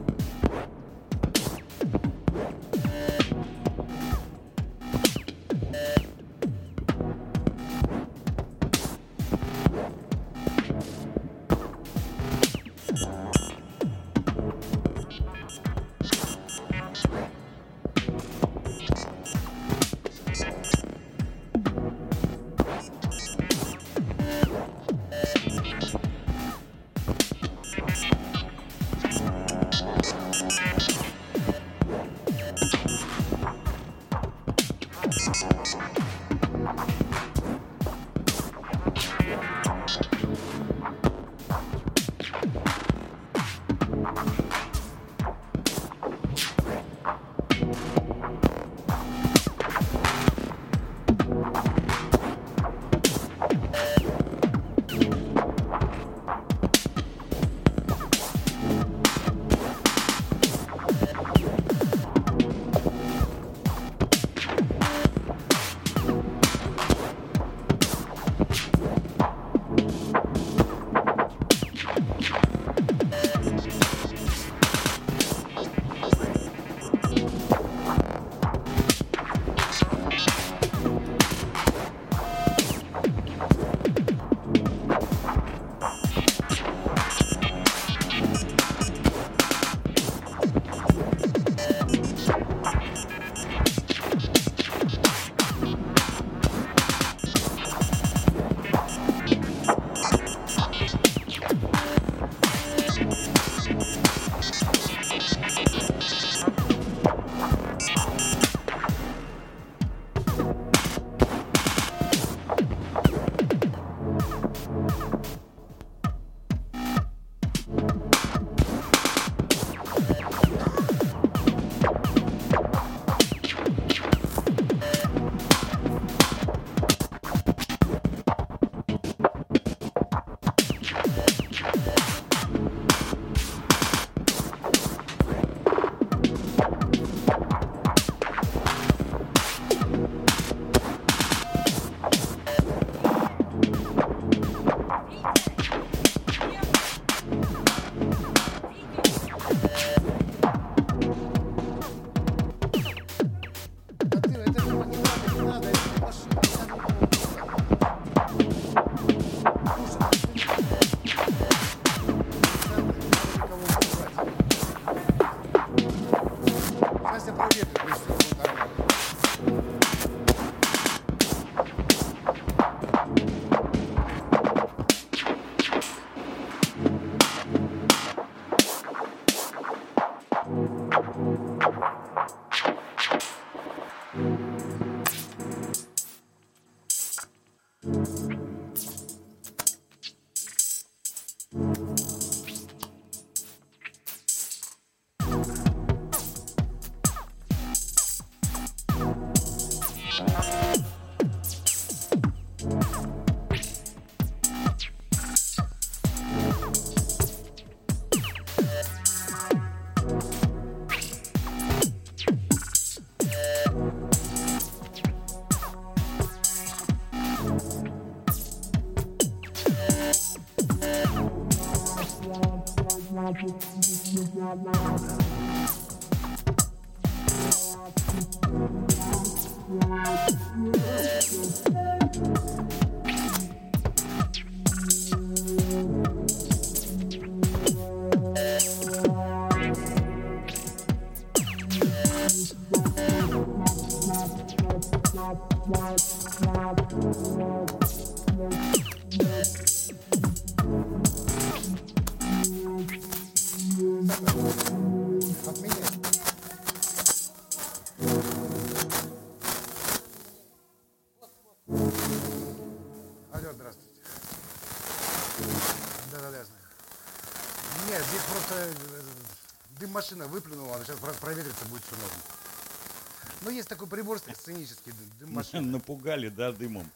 есть 273.62 273.70
такой 273.70 273.88
прибор 273.88 274.20
сценический, 274.20 274.92
дым. 275.20 275.72
Напугали, 275.72 276.30
да, 276.30 276.52
дымом. 276.52 276.90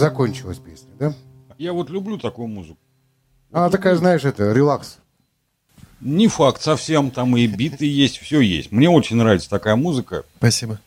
Закончилась 0.00 0.58
песня, 0.58 0.90
да? 0.98 1.14
Я 1.58 1.72
вот 1.72 1.90
люблю 1.90 2.18
такую 2.18 2.48
музыку. 2.48 2.78
Она 3.52 3.70
такая, 3.70 3.94
знаешь, 3.96 4.24
это, 4.24 4.52
релакс. 4.52 4.98
Не 6.00 6.28
факт 6.28 6.62
совсем, 6.62 7.10
там 7.10 7.36
и 7.36 7.46
биты 7.46 7.84
есть, 7.84 8.18
все 8.18 8.40
есть. 8.40 8.72
Мне 8.72 8.88
очень 8.88 9.16
нравится 9.16 9.50
такая 9.50 9.76
музыка. 9.76 10.24
Спасибо. 10.38 10.80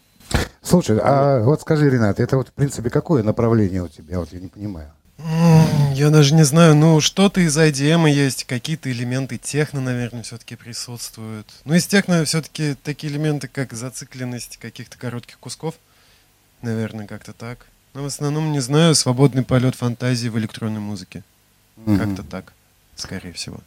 Слушай, 0.61 0.97
а 1.01 1.43
вот 1.43 1.61
скажи, 1.61 1.89
Ренат, 1.89 2.19
это 2.19 2.37
вот, 2.37 2.49
в 2.49 2.53
принципе, 2.53 2.89
какое 2.89 3.21
направление 3.21 3.83
у 3.83 3.87
тебя? 3.87 4.19
Вот 4.19 4.33
я 4.33 4.39
не 4.39 4.47
понимаю. 4.47 4.91
Я 5.93 6.09
даже 6.09 6.33
не 6.33 6.43
знаю, 6.43 6.75
ну 6.75 6.99
что-то 6.99 7.39
из 7.39 7.55
IDM 7.55 8.09
есть, 8.09 8.45
какие-то 8.45 8.91
элементы 8.91 9.37
техно, 9.37 9.79
наверное, 9.79 10.23
все-таки 10.23 10.55
присутствуют. 10.55 11.47
Ну 11.65 11.75
из 11.75 11.85
техно 11.85 12.25
все-таки 12.25 12.75
такие 12.81 13.13
элементы, 13.13 13.47
как 13.47 13.73
зацикленность 13.73 14.57
каких-то 14.57 14.97
коротких 14.97 15.37
кусков, 15.37 15.75
наверное, 16.61 17.05
как-то 17.05 17.33
так. 17.33 17.67
Но 17.93 18.03
в 18.03 18.05
основном, 18.05 18.51
не 18.51 18.59
знаю, 18.59 18.95
свободный 18.95 19.43
полет 19.43 19.75
фантазии 19.75 20.27
в 20.29 20.37
электронной 20.37 20.79
музыке. 20.79 21.23
Мгм. 21.77 21.97
Как-то 21.99 22.23
так, 22.23 22.53
скорее 22.95 23.33
всего. 23.33 23.59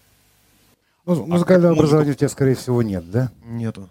Ну, 1.05 1.27
музыкального 1.27 1.73
как 1.73 1.77
музыку- 1.77 1.81
образования 1.81 2.11
у 2.11 2.15
тебя, 2.15 2.29
скорее 2.29 2.55
всего, 2.57 2.83
нет, 2.83 3.09
да? 3.11 3.31
Нету. 3.45 3.89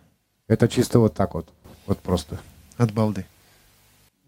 Это 0.48 0.68
чисто 0.68 1.00
вот 1.00 1.14
так 1.14 1.34
вот. 1.34 1.48
Вот 1.88 2.00
просто. 2.00 2.40
От 2.78 2.92
балды. 2.92 3.26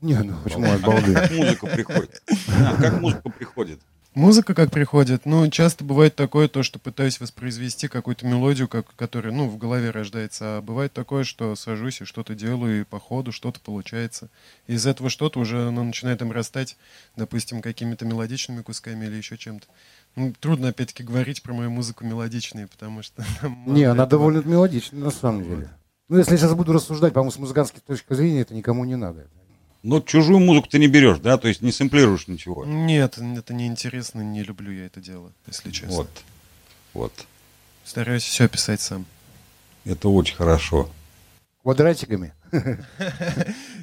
Не, 0.01 0.15
ну 0.19 0.35
почему 0.43 0.71
от 0.71 0.81
балды? 0.81 1.13
Как 1.13 1.31
музыка 1.31 1.67
приходит? 1.67 2.21
А, 2.49 2.75
Как 2.79 3.01
музыка 3.01 3.29
приходит? 3.29 3.79
Музыка 4.17 4.55
как 4.55 4.71
приходит? 4.71 5.27
Ну, 5.27 5.47
часто 5.51 5.83
бывает 5.83 6.15
такое, 6.15 6.47
то, 6.47 6.63
что 6.63 6.79
пытаюсь 6.79 7.19
воспроизвести 7.19 7.87
какую-то 7.87 8.25
мелодию, 8.25 8.67
как, 8.67 8.95
которая, 8.95 9.31
ну, 9.31 9.47
в 9.47 9.59
голове 9.59 9.91
рождается, 9.91 10.57
а 10.57 10.61
бывает 10.63 10.91
такое, 10.91 11.23
что 11.23 11.55
сажусь 11.55 12.01
и 12.01 12.05
что-то 12.05 12.33
делаю, 12.33 12.81
и 12.81 12.83
по 12.83 12.99
ходу 12.99 13.31
что-то 13.31 13.59
получается. 13.59 14.29
И 14.65 14.73
из 14.73 14.87
этого 14.87 15.11
что-то 15.11 15.39
уже 15.39 15.67
оно 15.67 15.83
начинает 15.83 16.19
растать, 16.23 16.77
допустим, 17.15 17.61
какими-то 17.61 18.05
мелодичными 18.05 18.63
кусками 18.63 19.05
или 19.05 19.17
еще 19.17 19.37
чем-то. 19.37 19.67
Ну, 20.15 20.33
трудно, 20.39 20.69
опять-таки, 20.69 21.03
говорить 21.03 21.43
про 21.43 21.53
мою 21.53 21.69
музыку 21.69 22.03
мелодичной, 22.03 22.65
потому 22.65 23.03
что... 23.03 23.23
Не, 23.67 23.83
она 23.83 24.05
этого. 24.05 24.07
довольно 24.07 24.39
мелодичная, 24.39 24.99
на 24.99 25.11
самом 25.11 25.43
деле. 25.43 25.69
Ну, 26.09 26.17
если 26.17 26.31
я 26.31 26.37
сейчас 26.39 26.55
буду 26.55 26.73
рассуждать, 26.73 27.13
по-моему, 27.13 27.33
с 27.33 27.37
музыкантской 27.37 27.83
точки 27.85 28.15
зрения, 28.15 28.41
это 28.41 28.55
никому 28.55 28.83
не 28.83 28.95
надо. 28.95 29.27
Но 29.87 30.01
чужую 30.01 30.39
музыку 30.39 30.67
ты 30.67 30.79
не 30.79 30.87
берешь, 30.87 31.19
да? 31.19 31.37
То 31.37 31.47
есть 31.47 31.61
не 31.61 31.71
сэмплируешь 31.71 32.27
ничего. 32.27 32.65
Нет, 32.65 33.17
это 33.17 33.53
неинтересно, 33.53 34.19
не 34.19 34.43
люблю 34.43 34.69
я 34.69 34.85
это 34.87 34.99
дело, 34.99 35.31
если 35.47 35.71
честно. 35.71 35.95
Вот. 35.95 36.09
Вот. 36.93 37.13
Стараюсь 37.85 38.23
все 38.23 38.49
писать 38.49 38.81
сам. 38.81 39.05
Это 39.85 40.09
очень 40.09 40.35
хорошо. 40.35 40.89
Квадратиками? 41.63 42.33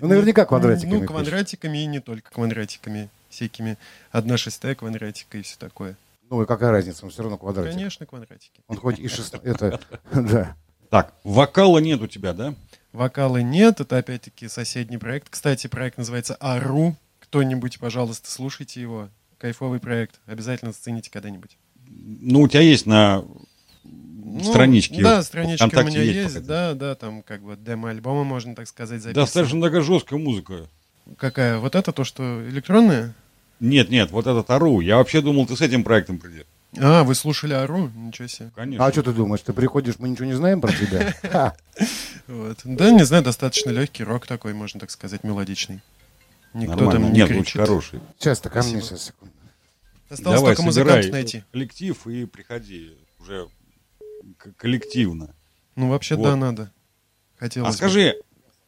Ну, 0.03 0.09
наверняка 0.09 0.45
квадратиками. 0.45 1.01
Ну, 1.01 1.07
квадратиками 1.07 1.79
и 1.79 1.87
не 1.87 2.01
только 2.01 2.31
квадратиками. 2.31 3.09
Всякими 3.31 3.79
одна 4.11 4.37
шестая 4.37 4.75
квадратика 4.75 5.39
и 5.39 5.43
все 5.43 5.57
такое. 5.59 5.97
Ну, 6.29 6.43
и 6.43 6.47
какая 6.47 6.71
разница, 6.71 7.07
он 7.07 7.13
все 7.13 7.23
равно 7.23 7.39
квадратик. 7.39 7.73
Конечно, 7.73 8.05
квадратики. 8.05 8.61
Он 8.69 8.77
хоть 8.77 8.99
и 8.99 9.09
шест... 9.09 9.37
Это, 9.43 9.81
да. 10.13 10.55
Так, 10.91 11.15
вокала 11.25 11.79
нет 11.79 12.03
у 12.03 12.07
тебя, 12.07 12.35
да? 12.35 12.55
Вокалы 12.95 13.43
нет, 13.43 13.81
это 13.81 13.99
опять-таки 13.99 14.47
соседний 14.47 14.99
проект. 14.99 15.27
Кстати, 15.29 15.67
проект 15.67 15.99
называется 15.99 16.37
Ару. 16.39 16.95
Кто-нибудь, 17.19 17.81
пожалуйста, 17.81 18.31
слушайте 18.31 18.81
его. 18.81 19.09
Кайфовый 19.39 19.81
проект. 19.81 20.21
Обязательно 20.27 20.71
зацените 20.71 21.11
когда-нибудь. 21.11 21.59
Ну, 21.89 22.43
у 22.43 22.49
тебя 22.49 22.61
есть 22.61 22.87
на 22.87 23.25
Ну, 23.83 24.45
страничке. 24.45 25.03
Да, 25.03 25.25
страничка 25.25 25.65
у 25.65 25.83
меня 25.83 26.03
есть 26.03 26.35
есть. 26.35 26.47
Да, 26.47 26.75
да, 26.75 26.95
там 26.95 27.23
как 27.25 27.43
бы 27.43 27.57
демо-альбома, 27.57 28.23
можно 28.23 28.55
так 28.55 28.69
сказать, 28.69 29.03
записано. 29.03 29.25
Достаточно 29.25 29.61
такая 29.61 29.81
жесткая 29.81 30.21
музыка. 30.21 30.69
Какая? 31.19 31.59
Вот 31.59 31.75
это 31.75 31.91
то, 31.91 32.05
что 32.05 32.49
электронная? 32.49 33.13
Нет, 33.59 33.91
нет, 33.91 34.13
вот 34.13 34.29
этот 34.29 34.49
Ару. 34.51 34.79
Я 34.79 34.99
вообще 34.99 35.21
думал, 35.21 35.47
ты 35.47 35.57
с 35.57 35.61
этим 35.61 35.83
проектом 35.83 36.19
придешь. 36.19 36.47
А, 36.79 37.03
вы 37.03 37.17
слушали 37.17 37.55
Ару? 37.55 37.91
Ничего 37.97 38.29
себе. 38.29 38.51
Конечно. 38.55 38.87
А 38.87 38.93
что 38.93 39.03
ты 39.03 39.13
думаешь, 39.13 39.43
ты 39.43 39.53
приходишь, 39.53 39.95
мы 39.99 40.09
ничего 40.09 40.27
не 40.27 40.35
знаем 40.35 40.61
про 40.61 40.73
тебя? 40.73 41.13
Вот. 42.27 42.59
Да, 42.65 42.91
не 42.91 43.05
знаю, 43.05 43.23
достаточно 43.23 43.71
легкий 43.71 44.03
рок 44.05 44.27
такой, 44.27 44.55
можно 44.55 44.81
так 44.81 44.91
сказать, 44.91 45.25
мелодичный. 45.25 45.81
Никто 46.55 46.77
Нормально. 46.77 46.93
там 46.93 47.13
не 47.13 47.19
Нет, 47.19 47.29
кричит. 47.29 47.43
очень 47.47 47.61
хороший. 47.61 48.01
Сейчас-то 48.19 48.49
ко 48.49 48.63
мне, 48.63 48.81
Спасибо. 48.81 48.87
сейчас, 48.87 49.03
секунду. 49.07 49.35
Осталось 50.09 50.39
Давай, 50.41 50.53
только 50.55 50.63
музыкантов 50.63 51.11
найти. 51.13 51.43
коллектив 51.53 52.07
и 52.07 52.27
приходи 52.27 52.97
уже 53.19 53.49
к- 54.39 54.53
коллективно. 54.57 55.35
Ну, 55.77 55.89
вообще, 55.89 56.15
Вот. 56.15 56.25
да, 56.25 56.37
надо. 56.37 56.71
Хотелось 57.37 57.69
А 57.69 57.73
бы. 57.73 57.77
скажи, 57.77 58.15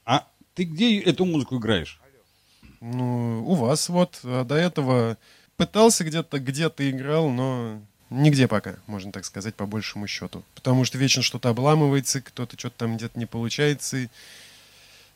а 0.05 0.27
ты 0.55 0.65
где 0.65 0.99
эту 1.01 1.25
музыку 1.25 1.59
играешь? 1.59 2.01
Ну, 2.81 3.45
у 3.47 3.55
вас 3.55 3.89
вот. 3.89 4.19
А 4.25 4.45
до 4.45 4.57
этого 4.57 5.17
пытался 5.57 6.05
где-то, 6.05 6.41
где-то 6.41 6.91
играл, 6.91 7.31
но 7.31 7.81
нигде 8.11 8.49
пока, 8.49 8.77
можно 8.87 9.13
так 9.13 9.25
сказать, 9.25 9.55
по 9.55 9.67
большему 9.67 10.07
счету. 10.07 10.43
Потому 10.55 10.85
что 10.85 10.99
вечно 10.99 11.23
что-то 11.23 11.49
обламывается, 11.51 12.21
кто-то 12.21 12.59
что-то 12.59 12.77
там 12.79 12.97
где-то 12.97 13.19
не 13.19 13.27
получается. 13.27 13.97
И, 13.99 14.09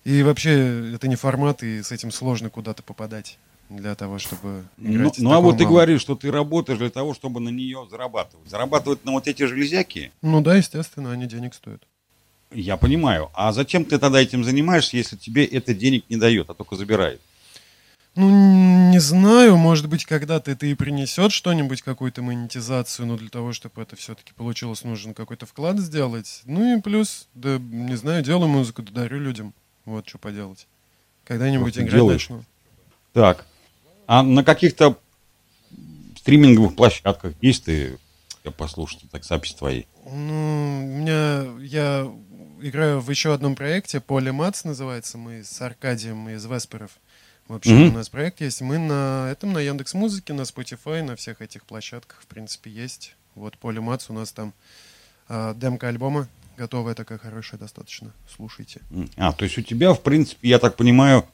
и 0.04 0.22
вообще, 0.22 0.94
это 0.94 1.08
не 1.08 1.16
формат, 1.16 1.62
и 1.62 1.82
с 1.82 1.92
этим 1.92 2.10
сложно 2.10 2.50
куда-то 2.50 2.82
попадать 2.82 3.38
для 3.68 3.94
того, 3.94 4.18
чтобы 4.18 4.64
Ну, 4.76 4.92
играть. 4.94 5.18
ну, 5.18 5.32
а 5.32 5.40
вот 5.40 5.58
ты 5.58 5.64
говоришь, 5.64 6.00
что 6.00 6.16
ты 6.16 6.30
работаешь 6.30 6.78
для 6.78 6.90
того, 6.90 7.14
чтобы 7.14 7.40
на 7.40 7.50
нее 7.50 7.86
зарабатывать. 7.90 8.48
Зарабатывать 8.48 9.04
на 9.04 9.12
вот 9.12 9.28
эти 9.28 9.44
железяки? 9.44 10.10
Ну 10.22 10.40
да, 10.40 10.56
естественно, 10.56 11.12
они 11.12 11.26
денег 11.26 11.54
стоят. 11.54 11.82
Я 12.52 12.76
понимаю. 12.76 13.30
А 13.34 13.52
зачем 13.52 13.84
ты 13.84 13.96
тогда 13.98 14.20
этим 14.20 14.42
занимаешься, 14.42 14.96
если 14.96 15.16
тебе 15.16 15.44
это 15.44 15.72
денег 15.72 16.04
не 16.08 16.16
дает, 16.16 16.50
а 16.50 16.54
только 16.54 16.74
забирает? 16.74 17.20
Ну, 18.16 18.90
не 18.90 18.98
знаю, 18.98 19.56
может 19.56 19.88
быть, 19.88 20.04
когда-то 20.04 20.50
это 20.50 20.66
и 20.66 20.74
принесет 20.74 21.30
что-нибудь, 21.30 21.82
какую-то 21.82 22.22
монетизацию, 22.22 23.06
но 23.06 23.16
для 23.16 23.28
того, 23.28 23.52
чтобы 23.52 23.80
это 23.82 23.94
все-таки 23.94 24.32
получилось, 24.32 24.82
нужен 24.82 25.14
какой-то 25.14 25.46
вклад 25.46 25.78
сделать. 25.78 26.42
Ну 26.44 26.76
и 26.76 26.80
плюс, 26.80 27.28
да, 27.34 27.58
не 27.58 27.96
знаю, 27.96 28.24
делаю 28.24 28.48
музыку, 28.48 28.82
да 28.82 28.92
дарю 28.92 29.20
людям. 29.20 29.54
Вот 29.84 30.08
что 30.08 30.18
поделать. 30.18 30.66
Когда-нибудь 31.24 31.78
играть 31.78 31.92
делаешь. 31.92 32.28
начну. 32.28 32.44
Так. 33.12 33.46
А 34.06 34.24
на 34.24 34.42
каких-то 34.42 34.98
стриминговых 36.16 36.74
площадках 36.74 37.34
есть 37.40 37.64
ты, 37.64 37.96
я 38.44 38.50
послушал, 38.50 39.00
так 39.12 39.24
запись 39.24 39.54
твои? 39.54 39.84
Ну, 40.04 40.80
у 40.82 40.98
меня, 40.98 41.44
я 41.60 42.12
играю 42.60 43.00
в 43.00 43.08
еще 43.08 43.32
одном 43.32 43.54
проекте, 43.54 44.00
Полимац 44.00 44.64
называется, 44.64 45.16
мы 45.16 45.44
с 45.44 45.60
Аркадием 45.62 46.28
из 46.28 46.44
Весперов. 46.44 46.90
В 47.50 47.54
общем, 47.54 47.78
Мгм. 47.80 47.88
у 47.88 47.98
нас 47.98 48.08
проект 48.08 48.40
есть. 48.40 48.60
Мы 48.60 48.78
на 48.78 49.28
этом, 49.28 49.52
на 49.52 49.58
Яндекс 49.58 49.94
Музыке, 49.94 50.32
на 50.32 50.42
Spotify, 50.42 51.02
на 51.02 51.16
всех 51.16 51.42
этих 51.42 51.64
площадках, 51.64 52.20
в 52.22 52.26
принципе, 52.28 52.70
есть. 52.70 53.16
Вот 53.34 53.58
Полимац 53.58 54.08
у 54.08 54.12
нас 54.12 54.30
там 54.30 54.54
а, 55.28 55.52
демка 55.54 55.88
альбома 55.88 56.28
готовая 56.56 56.94
такая 56.94 57.18
хорошая 57.18 57.58
достаточно. 57.58 58.12
Слушайте. 58.32 58.82
А, 59.16 59.32
то 59.32 59.44
есть 59.44 59.58
у 59.58 59.62
тебя, 59.62 59.94
в 59.94 60.00
принципе, 60.00 60.48
я 60.48 60.60
так 60.60 60.76
понимаю, 60.76 61.26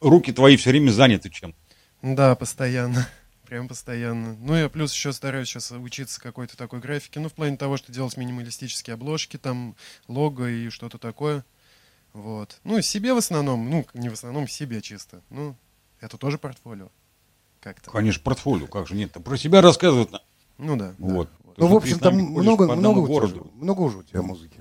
руки 0.00 0.32
твои 0.32 0.56
все 0.56 0.70
время 0.70 0.90
заняты 0.90 1.30
чем? 1.30 1.54
Да, 2.02 2.34
постоянно. 2.34 3.08
Прям 3.46 3.68
постоянно. 3.68 4.34
Ну, 4.40 4.56
я 4.56 4.68
плюс 4.68 4.92
еще 4.92 5.12
стараюсь 5.12 5.46
сейчас 5.46 5.70
учиться 5.70 6.20
какой-то 6.20 6.56
такой 6.56 6.80
графике. 6.80 7.20
Ну, 7.20 7.28
в 7.28 7.34
плане 7.34 7.56
того, 7.56 7.76
что 7.76 7.92
делать 7.92 8.16
минималистические 8.16 8.94
обложки, 8.94 9.36
там, 9.36 9.76
лого 10.08 10.50
и 10.50 10.70
что-то 10.70 10.98
такое. 10.98 11.44
Вот. 12.12 12.60
Ну, 12.64 12.80
себе 12.82 13.14
в 13.14 13.16
основном. 13.18 13.68
Ну, 13.70 13.86
не 13.94 14.08
в 14.08 14.12
основном, 14.14 14.46
себе 14.48 14.80
чисто. 14.82 15.22
Ну, 15.30 15.56
это 16.00 16.18
тоже 16.18 16.38
портфолио. 16.38 16.88
Как-то. 17.60 17.90
Конечно, 17.90 18.22
портфолио, 18.22 18.66
как 18.66 18.86
же 18.88 18.94
нет? 18.94 19.12
Про 19.12 19.36
себя 19.36 19.60
рассказывать. 19.60 20.10
на- 20.10 20.20
Ну 20.58 20.76
да. 20.76 20.94
да. 20.98 21.14
Вот. 21.14 21.28
Ну, 21.56 21.66
в 21.68 21.76
общем, 21.76 21.98
там 21.98 22.14
много, 22.14 22.74
много, 22.74 22.98
у 23.00 23.06
тебя 23.28 23.40
много 23.54 23.80
уже 23.80 23.98
у 23.98 24.02
тебя 24.02 24.22
музыки. 24.22 24.60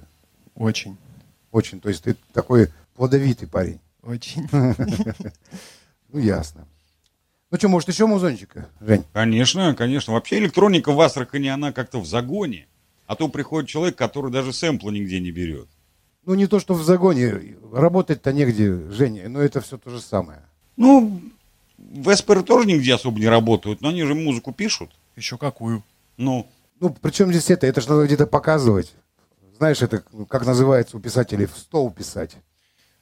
Очень. 0.55 0.97
Очень. 1.51 1.79
То 1.81 1.89
есть 1.89 2.03
ты 2.03 2.15
такой 2.33 2.71
плодовитый 2.95 3.47
парень. 3.47 3.79
Очень. 4.03 4.47
Ну, 6.09 6.19
ясно. 6.19 6.67
Ну 7.51 7.57
что, 7.57 7.69
может, 7.69 7.87
еще 7.89 8.05
музончика, 8.05 8.69
Жень? 8.81 9.05
Конечно, 9.13 9.73
конечно. 9.75 10.13
Вообще 10.13 10.39
электроника 10.39 10.91
в 10.91 10.99
Астрахани, 10.99 11.47
она 11.47 11.71
как-то 11.71 11.99
в 11.99 12.05
загоне. 12.05 12.67
А 13.07 13.15
то 13.15 13.27
приходит 13.29 13.69
человек, 13.69 13.95
который 13.97 14.31
даже 14.31 14.51
сэмпла 14.53 14.89
нигде 14.91 15.19
не 15.19 15.31
берет. 15.31 15.69
Ну, 16.25 16.35
не 16.35 16.47
то, 16.47 16.59
что 16.59 16.73
в 16.73 16.83
загоне. 16.83 17.57
Работать-то 17.71 18.31
негде, 18.33 18.89
Женя. 18.91 19.27
Но 19.29 19.41
это 19.41 19.61
все 19.61 19.77
то 19.77 19.89
же 19.89 19.99
самое. 20.01 20.41
Ну, 20.77 21.21
Весперы 21.77 22.43
тоже 22.43 22.67
нигде 22.67 22.93
особо 22.93 23.19
не 23.19 23.27
работают, 23.27 23.81
но 23.81 23.89
они 23.89 24.03
же 24.03 24.13
музыку 24.13 24.53
пишут. 24.53 24.91
Еще 25.15 25.37
какую? 25.37 25.83
Ну, 26.17 26.47
Ну, 26.79 26.95
причем 27.01 27.31
здесь 27.31 27.49
это? 27.49 27.67
Это 27.67 27.81
же 27.81 27.89
надо 27.89 28.05
где-то 28.05 28.27
показывать. 28.27 28.93
Знаешь, 29.57 29.81
это 29.81 30.03
как 30.29 30.45
называется 30.45 30.97
у 30.97 30.99
писателей 30.99 31.45
в 31.47 31.57
стол 31.57 31.91
писать. 31.91 32.35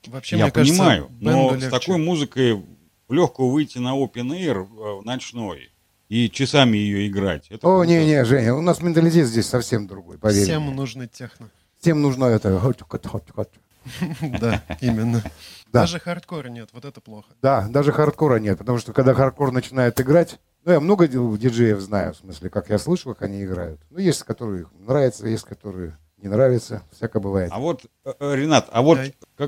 Вообще, 0.07 0.37
я 0.37 0.45
мне 0.45 0.51
кажется, 0.51 0.77
понимаю, 0.77 1.09
но 1.19 1.49
бенду 1.49 1.59
с 1.59 1.63
легче. 1.63 1.79
такой 1.79 1.97
музыкой 1.97 2.65
легко 3.09 3.49
выйти 3.49 3.77
на 3.79 3.97
open 3.97 4.29
air 4.31 4.65
э, 4.65 5.01
ночной 5.05 5.71
и 6.07 6.29
часами 6.29 6.77
ее 6.77 7.07
играть. 7.07 7.47
Это 7.49 7.67
О, 7.67 7.83
не-не, 7.83 8.23
Женя, 8.25 8.55
у 8.55 8.61
нас 8.61 8.81
менталитет 8.81 9.27
здесь 9.27 9.45
совсем 9.45 9.87
другой, 9.87 10.17
поверь 10.17 10.43
Всем 10.43 10.63
мне. 10.63 10.73
нужно 10.73 11.07
техно. 11.07 11.49
Всем 11.79 12.01
нужно 12.01 12.25
это... 12.25 12.59
Да, 14.21 14.61
именно. 14.81 15.23
Да. 15.71 15.81
Даже 15.81 15.99
хардкора 15.99 16.49
нет, 16.49 16.69
вот 16.73 16.85
это 16.85 16.99
плохо. 17.01 17.29
Да, 17.41 17.67
даже 17.69 17.91
хардкора 17.91 18.37
нет, 18.37 18.57
потому 18.57 18.77
что 18.77 18.91
когда 18.93 19.13
хардкор 19.13 19.51
начинает 19.51 19.99
играть, 20.01 20.39
ну, 20.65 20.73
я 20.73 20.79
много 20.79 21.07
ди- 21.07 21.37
диджеев 21.37 21.79
знаю, 21.79 22.13
в 22.13 22.17
смысле, 22.17 22.49
как 22.49 22.69
я 22.69 22.77
слышу, 22.77 23.09
как 23.13 23.23
они 23.23 23.43
играют. 23.43 23.79
Ну, 23.89 23.99
есть, 23.99 24.23
которые 24.23 24.65
нравятся, 24.79 25.27
есть, 25.27 25.45
которые 25.45 25.97
не 26.17 26.27
нравятся, 26.27 26.83
всякое 26.91 27.19
бывает. 27.21 27.51
А 27.53 27.59
вот, 27.59 27.85
э, 28.03 28.13
э, 28.19 28.35
Ренат, 28.35 28.67
а 28.71 28.81
вот 28.81 28.99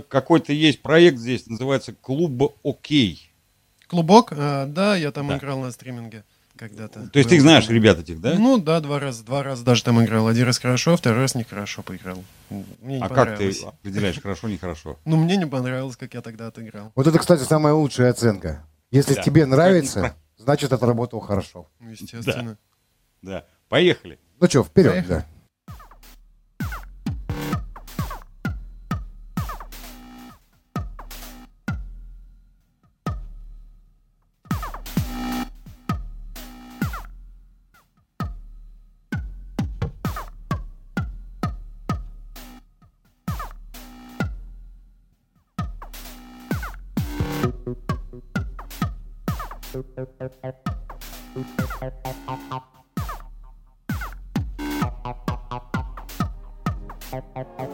какой-то 0.07 0.53
есть 0.53 0.81
проект 0.81 1.17
здесь, 1.17 1.45
называется 1.47 1.93
«Клуб 1.93 2.55
Окей». 2.63 3.33
Клубок, 3.87 4.31
а, 4.31 4.65
да, 4.67 4.95
я 4.95 5.11
там 5.11 5.27
Да. 5.27 5.37
играл 5.37 5.59
на 5.59 5.71
стриминге 5.71 6.23
когда-то. 6.61 7.09
То 7.09 7.17
есть 7.17 7.29
ты 7.29 7.35
Был 7.35 7.37
их 7.37 7.41
знаешь, 7.41 7.67
ребят 7.69 7.97
этих, 7.97 8.21
да? 8.21 8.35
Ну 8.37 8.59
да, 8.59 8.79
два 8.81 8.99
раза, 8.99 9.23
два 9.25 9.41
раза 9.41 9.65
даже 9.65 9.83
там 9.83 10.03
играл. 10.03 10.27
Один 10.27 10.45
раз 10.45 10.59
хорошо, 10.59 10.95
второй 10.95 11.21
раз 11.21 11.33
нехорошо 11.33 11.81
поиграл. 11.81 12.23
Мне 12.49 12.97
не 12.97 13.01
а 13.01 13.09
как 13.09 13.39
ты 13.39 13.51
определяешь, 13.65 14.21
хорошо, 14.21 14.47
нехорошо? 14.47 14.99
Ну, 15.05 15.17
мне 15.17 15.37
не 15.37 15.47
понравилось, 15.47 15.97
как 15.97 16.13
я 16.13 16.21
тогда 16.21 16.47
отыграл. 16.47 16.91
Вот 16.95 17.07
это, 17.07 17.17
кстати, 17.17 17.41
самая 17.41 17.73
лучшая 17.73 18.11
оценка. 18.11 18.63
Если 18.91 19.15
Да. 19.15 19.23
тебе 19.23 19.47
нравится, 19.47 20.15
значит, 20.37 20.71
отработал 20.71 21.19
хорошо. 21.19 21.67
Естественно. 21.79 22.57
Да. 23.23 23.45
Поехали. 23.67 24.19
Ну 24.39 24.47
что, 24.47 24.63
вперед, 24.63 24.91
Поехали. 24.91 25.13
да. 25.13 25.25
Thank 49.73 49.85
you. 57.59 57.70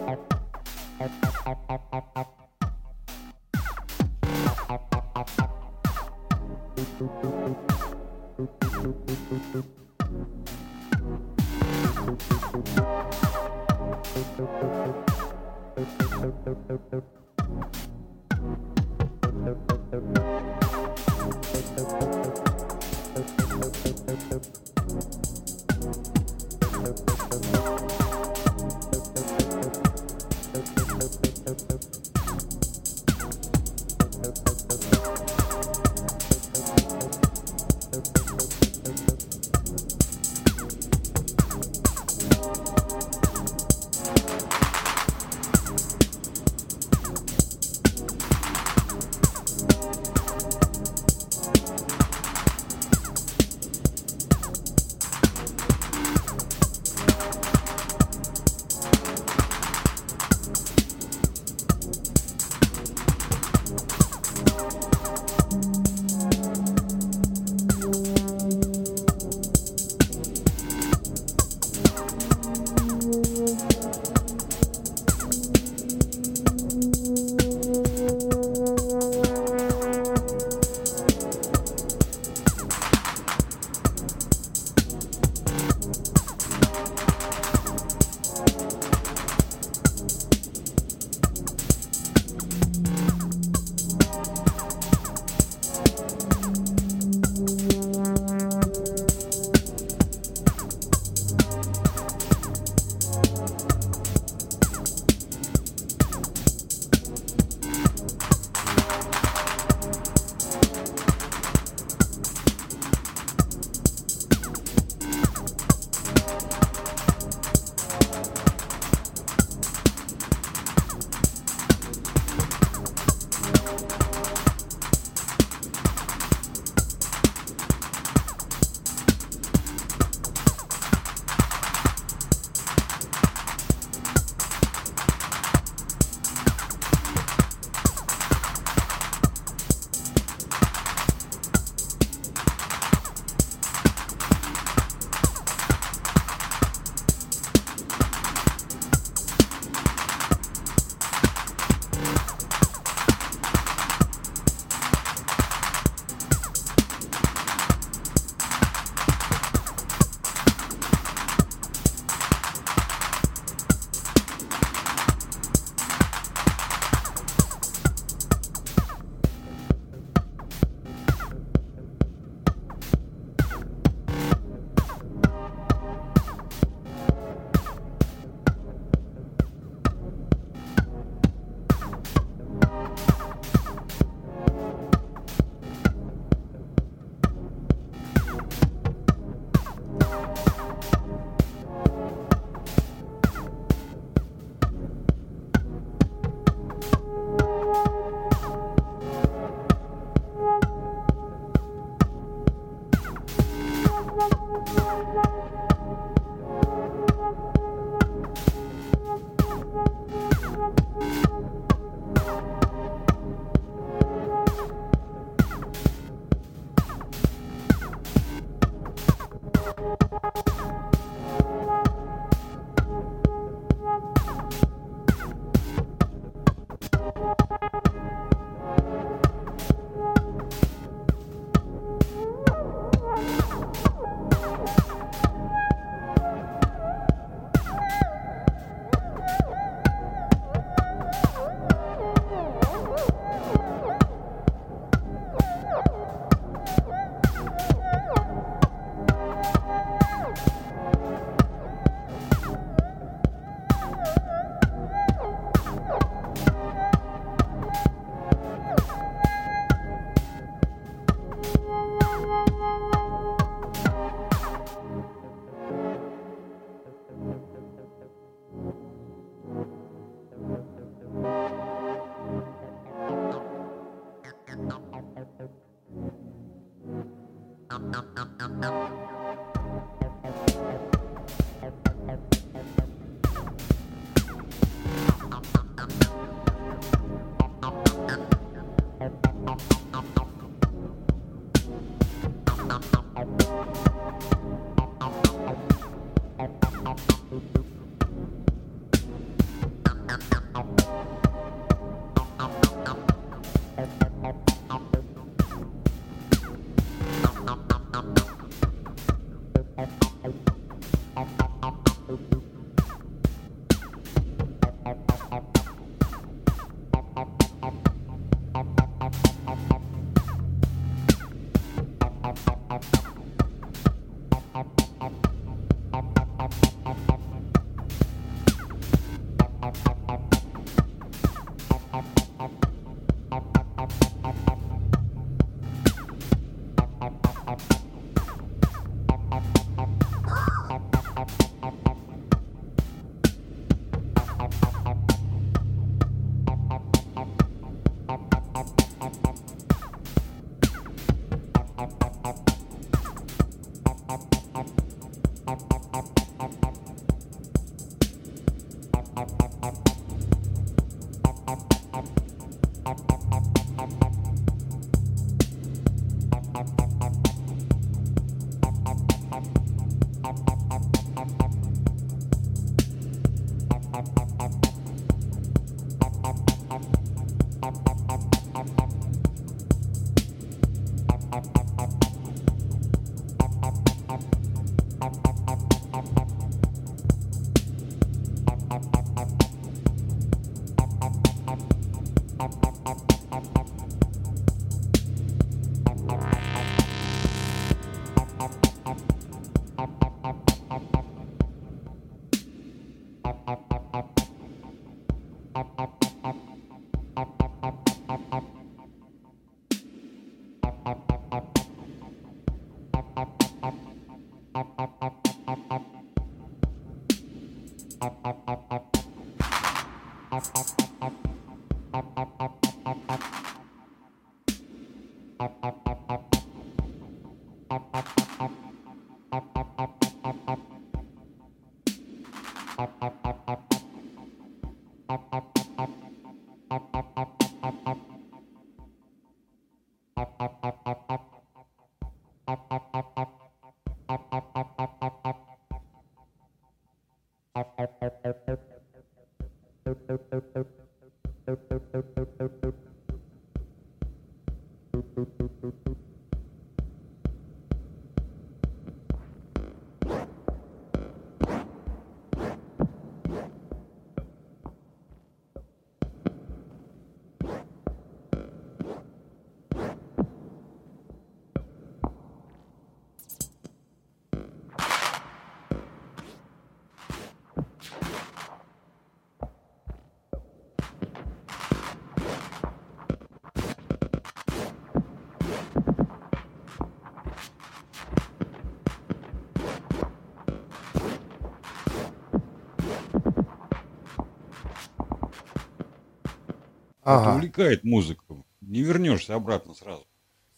Это 497.08 497.20
Ага. 497.22 497.36
увлекает 497.36 497.86
музыка. 497.86 498.22
Не 498.60 498.82
вернешься 498.82 499.34
обратно 499.34 499.74
сразу. 499.74 500.06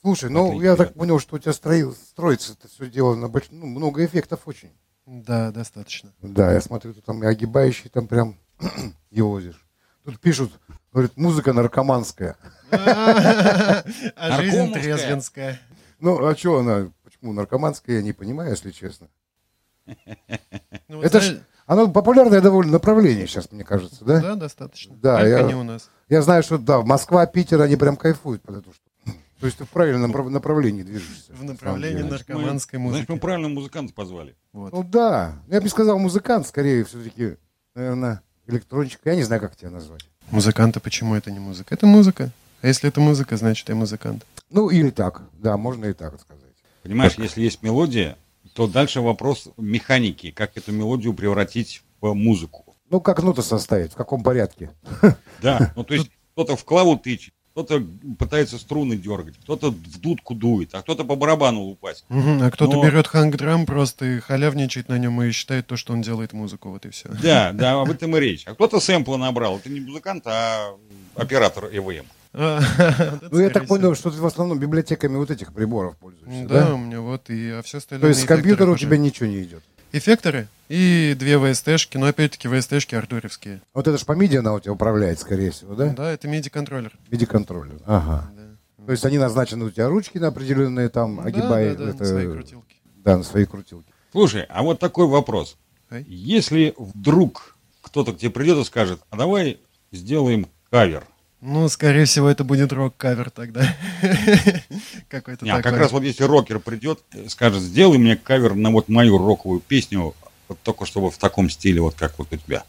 Слушай, 0.02 0.32
ну 0.32 0.60
я 0.62 0.76
так 0.76 0.96
понял, 0.96 1.20
что 1.20 1.36
у 1.36 1.40
тебя 1.40 1.54
строил, 1.54 1.94
строится 1.94 2.54
это 2.54 2.68
все 2.68 2.90
дело 2.90 3.14
на 3.16 3.28
больш... 3.28 3.46
ну, 3.52 3.68
много 3.68 4.04
эффектов 4.04 4.42
очень. 4.48 4.72
Да, 5.06 5.52
достаточно. 5.52 6.12
Да, 6.24 6.52
я 6.52 6.60
смотрю, 6.62 6.94
ты 6.96 7.02
там 7.02 7.24
и 7.24 7.28
огибающий 7.28 7.90
там 7.90 8.08
прям 8.08 8.36
елозишь. 9.12 9.64
Тут 10.06 10.20
пишут, 10.20 10.52
говорят, 10.92 11.16
музыка 11.18 11.54
наркоманская. 11.54 12.36
А 12.72 13.84
жизнь 14.42 14.74
трезвенская. 14.74 15.60
Ну, 16.00 16.26
а 16.26 16.36
что 16.36 16.60
она, 16.60 16.92
почему 17.04 17.34
наркоманская, 17.34 17.98
я 17.98 18.02
не 18.02 18.14
понимаю, 18.14 18.50
если 18.52 18.72
честно. 18.72 19.08
Ну, 20.88 21.04
Это 21.04 21.22
ж, 21.22 21.42
оно 21.68 21.92
популярное 21.92 22.42
довольно 22.42 22.72
направление 22.72 23.28
сейчас, 23.28 23.52
мне 23.52 23.64
кажется, 23.64 24.04
да? 24.04 24.20
Да, 24.20 24.36
достаточно. 24.36 24.96
Да, 24.96 25.20
Только 25.20 25.30
я- 25.38 25.44
не 25.44 25.54
у 25.56 25.62
нас. 25.64 25.92
Я 26.10 26.22
знаю, 26.22 26.44
что 26.44 26.58
да, 26.58 26.82
Москва, 26.82 27.26
Питер, 27.26 27.62
они 27.62 27.76
прям 27.76 27.96
кайфуют 27.96 28.42
под 28.42 28.58
эту 28.58 28.74
штуку. 28.74 29.20
То 29.40 29.46
есть 29.46 29.58
ты 29.58 29.64
в 29.64 29.70
правильном 29.70 30.12
направ- 30.12 30.30
направлении 30.30 30.84
движешься. 30.84 31.34
В 31.34 31.44
на 31.44 31.54
направлении 31.54 32.02
наркоманской 32.02 32.78
Значит, 32.80 33.08
мы 33.08 33.16
музыки. 33.16 33.22
правильно 33.22 33.48
музыканта 33.48 33.94
позвали. 33.94 34.36
Вот. 34.52 34.74
Ну 34.74 34.84
да, 34.84 35.36
я 35.48 35.60
бы 35.60 35.64
не 35.64 35.70
сказал 35.70 35.98
музыкант, 35.98 36.46
скорее 36.48 36.84
все-таки, 36.84 37.38
наверное, 37.74 38.22
электрончик. 38.48 39.00
Я 39.06 39.16
не 39.16 39.24
знаю, 39.24 39.40
как 39.42 39.56
тебя 39.56 39.70
назвать. 39.70 40.02
Музыканты, 40.32 40.80
почему 40.82 41.16
это 41.16 41.32
не 41.32 41.40
музыка? 41.40 41.74
Это 41.74 41.86
музыка. 41.86 42.32
А 42.62 42.68
если 42.68 42.90
это 42.90 43.00
музыка, 43.00 43.38
значит, 43.38 43.70
я 43.70 43.76
музыкант. 43.76 44.26
Ну, 44.50 44.70
или 44.70 44.90
так, 44.90 45.22
да, 45.38 45.56
можно 45.56 45.86
и 45.86 45.94
так 45.94 46.20
сказать. 46.20 46.44
Понимаешь, 46.84 47.14
если 47.18 47.42
есть 47.42 47.64
мелодия, 47.64 48.18
то 48.54 48.68
дальше 48.68 49.00
вопрос 49.00 49.48
механики, 49.58 50.32
как 50.32 50.58
эту 50.58 50.72
мелодию 50.74 51.14
превратить 51.14 51.84
в 52.02 52.14
музыку. 52.14 52.69
Ну, 52.90 53.02
как 53.02 53.22
ноты 53.22 53.42
составить, 53.42 53.92
в 53.94 53.96
каком 53.96 54.24
порядке? 54.24 54.72
Да, 55.42 55.72
ну 55.78 55.84
то 55.86 55.94
есть 55.94 56.10
кто-то 56.34 56.58
в 56.58 56.66
клаву 56.66 56.98
тычет, 56.98 57.34
кто-то 57.52 57.82
пытается 58.18 58.58
струны 58.58 58.98
дергать, 58.98 59.38
кто-то 59.38 59.72
в 59.72 60.00
дудку 60.00 60.36
дует, 60.36 60.74
а 60.74 60.82
кто-то 60.82 61.04
по 61.06 61.16
барабану 61.16 61.62
лупать. 61.62 62.04
Мгм, 62.10 62.44
А 62.44 62.52
кто-то 62.52 62.74
Но- 62.74 62.84
берет 62.84 63.08
ханг-драм 63.08 63.66
просто 63.66 64.06
и 64.06 64.20
халявничает 64.20 64.90
на 64.90 64.98
нем 64.98 65.22
и 65.22 65.32
считает 65.32 65.68
то, 65.68 65.78
что 65.78 65.94
он 65.94 66.02
делает 66.02 66.34
музыку. 66.34 66.72
Вот 66.72 66.86
и 66.86 66.90
все. 66.90 67.10
Да, 67.24 67.52
да, 67.54 67.82
об 67.82 67.90
этом 67.90 68.16
и 68.18 68.20
речь. 68.20 68.44
А 68.48 68.54
кто-то 68.54 68.80
сэмпла 68.80 69.18
набрал. 69.18 69.58
Это 69.58 69.70
не 69.70 69.80
музыкант, 69.80 70.24
а 70.28 70.76
оператор 71.16 71.66
ЭВМ. 71.72 72.06
А, 72.34 72.60
это 72.78 73.30
Ну, 73.32 73.40
я 73.40 73.50
так 73.50 73.66
понял, 73.68 73.96
что 73.96 74.12
ты 74.12 74.18
в 74.18 74.26
основном 74.26 74.60
библиотеками 74.60 75.16
вот 75.16 75.32
этих 75.32 75.54
приборов 75.54 75.98
пользуешься, 75.98 76.48
Да, 76.48 76.74
у 76.74 76.78
меня 76.78 77.02
вот 77.02 77.30
и 77.30 77.50
а 77.50 77.62
все 77.62 77.78
остальное. 77.80 78.02
То 78.02 78.08
есть 78.10 78.22
с 78.22 78.26
компьютера 78.26 78.70
у 78.72 78.78
тебя 78.78 78.98
ничего 78.98 79.28
не 79.28 79.42
идет. 79.44 79.64
Эффекторы 79.92 80.48
и 80.68 81.16
две 81.18 81.36
VST-шки, 81.36 81.98
но 81.98 82.06
опять-таки 82.08 82.48
VST-шки 82.48 82.96
артуровские. 82.96 83.62
Вот 83.74 83.88
это 83.88 83.98
ж 83.98 84.06
по 84.06 84.12
MIDI 84.12 84.38
она 84.38 84.54
у 84.54 84.60
тебя 84.60 84.74
управляет, 84.74 85.20
скорее 85.20 85.50
всего, 85.52 85.74
да? 85.74 85.88
Да, 85.94 86.12
это 86.12 86.28
MIDI-контроллер. 86.28 86.94
MIDI-контроллер. 87.10 87.80
Ага. 87.86 88.30
Да. 88.36 88.86
То 88.86 88.92
есть 88.92 89.04
они 89.06 89.18
назначены 89.18 89.66
у 89.66 89.72
тебя 89.72 89.88
ручки 89.88 90.18
на 90.20 90.28
определенные 90.28 90.90
там, 90.90 91.18
Да, 91.18 91.24
огибая 91.24 91.76
да, 91.76 91.86
да, 91.86 91.90
это- 91.92 92.06
свои 92.06 92.28
крутилки. 92.28 92.76
Да, 92.98 93.18
на 93.18 93.24
свои 93.24 93.46
крутилки. 93.46 93.92
Слушай, 94.12 94.44
а 94.50 94.62
вот 94.62 94.80
такой 94.80 95.08
вопрос. 95.08 95.58
Ай. 95.90 96.04
Если 96.08 96.76
вдруг 96.78 97.56
кто-то 97.82 98.14
к 98.14 98.18
тебе 98.20 98.30
придет 98.30 98.58
и 98.60 98.64
скажет, 98.64 99.00
а 99.10 99.18
давай 99.18 99.60
сделаем 99.92 100.48
кавер. 100.70 101.04
Ну, 101.42 101.70
скорее 101.70 102.06
всего, 102.06 102.28
это 102.28 102.44
будет 102.44 102.74
рок-кавер 102.74 103.30
тогда. 103.30 103.62
Какой-то 105.08 105.46
а 105.46 105.56
как 105.56 105.64
такой. 105.64 105.80
раз 105.80 105.92
вот 105.92 106.04
если 106.04 106.24
рокер 106.24 106.60
придет, 106.60 107.00
скажет, 107.30 107.62
сделай 107.62 107.98
мне 107.98 108.18
кавер 108.18 108.56
на 108.56 108.72
вот 108.72 108.90
мою 108.90 109.18
роковую 109.18 109.62
песню, 109.62 110.14
вот 110.50 110.60
только 110.64 110.86
чтобы 110.86 111.12
в 111.12 111.18
таком 111.18 111.50
стиле, 111.50 111.80
вот 111.82 111.96
как 111.96 112.20
вот 112.20 112.28
у 112.32 112.38
тебя. 112.38 112.64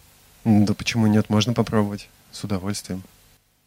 Да 0.45 0.73
почему 0.75 1.09
нет, 1.09 1.29
можно 1.29 1.53
попробовать. 1.53 2.09
С 2.31 2.45
удовольствием. 2.45 3.03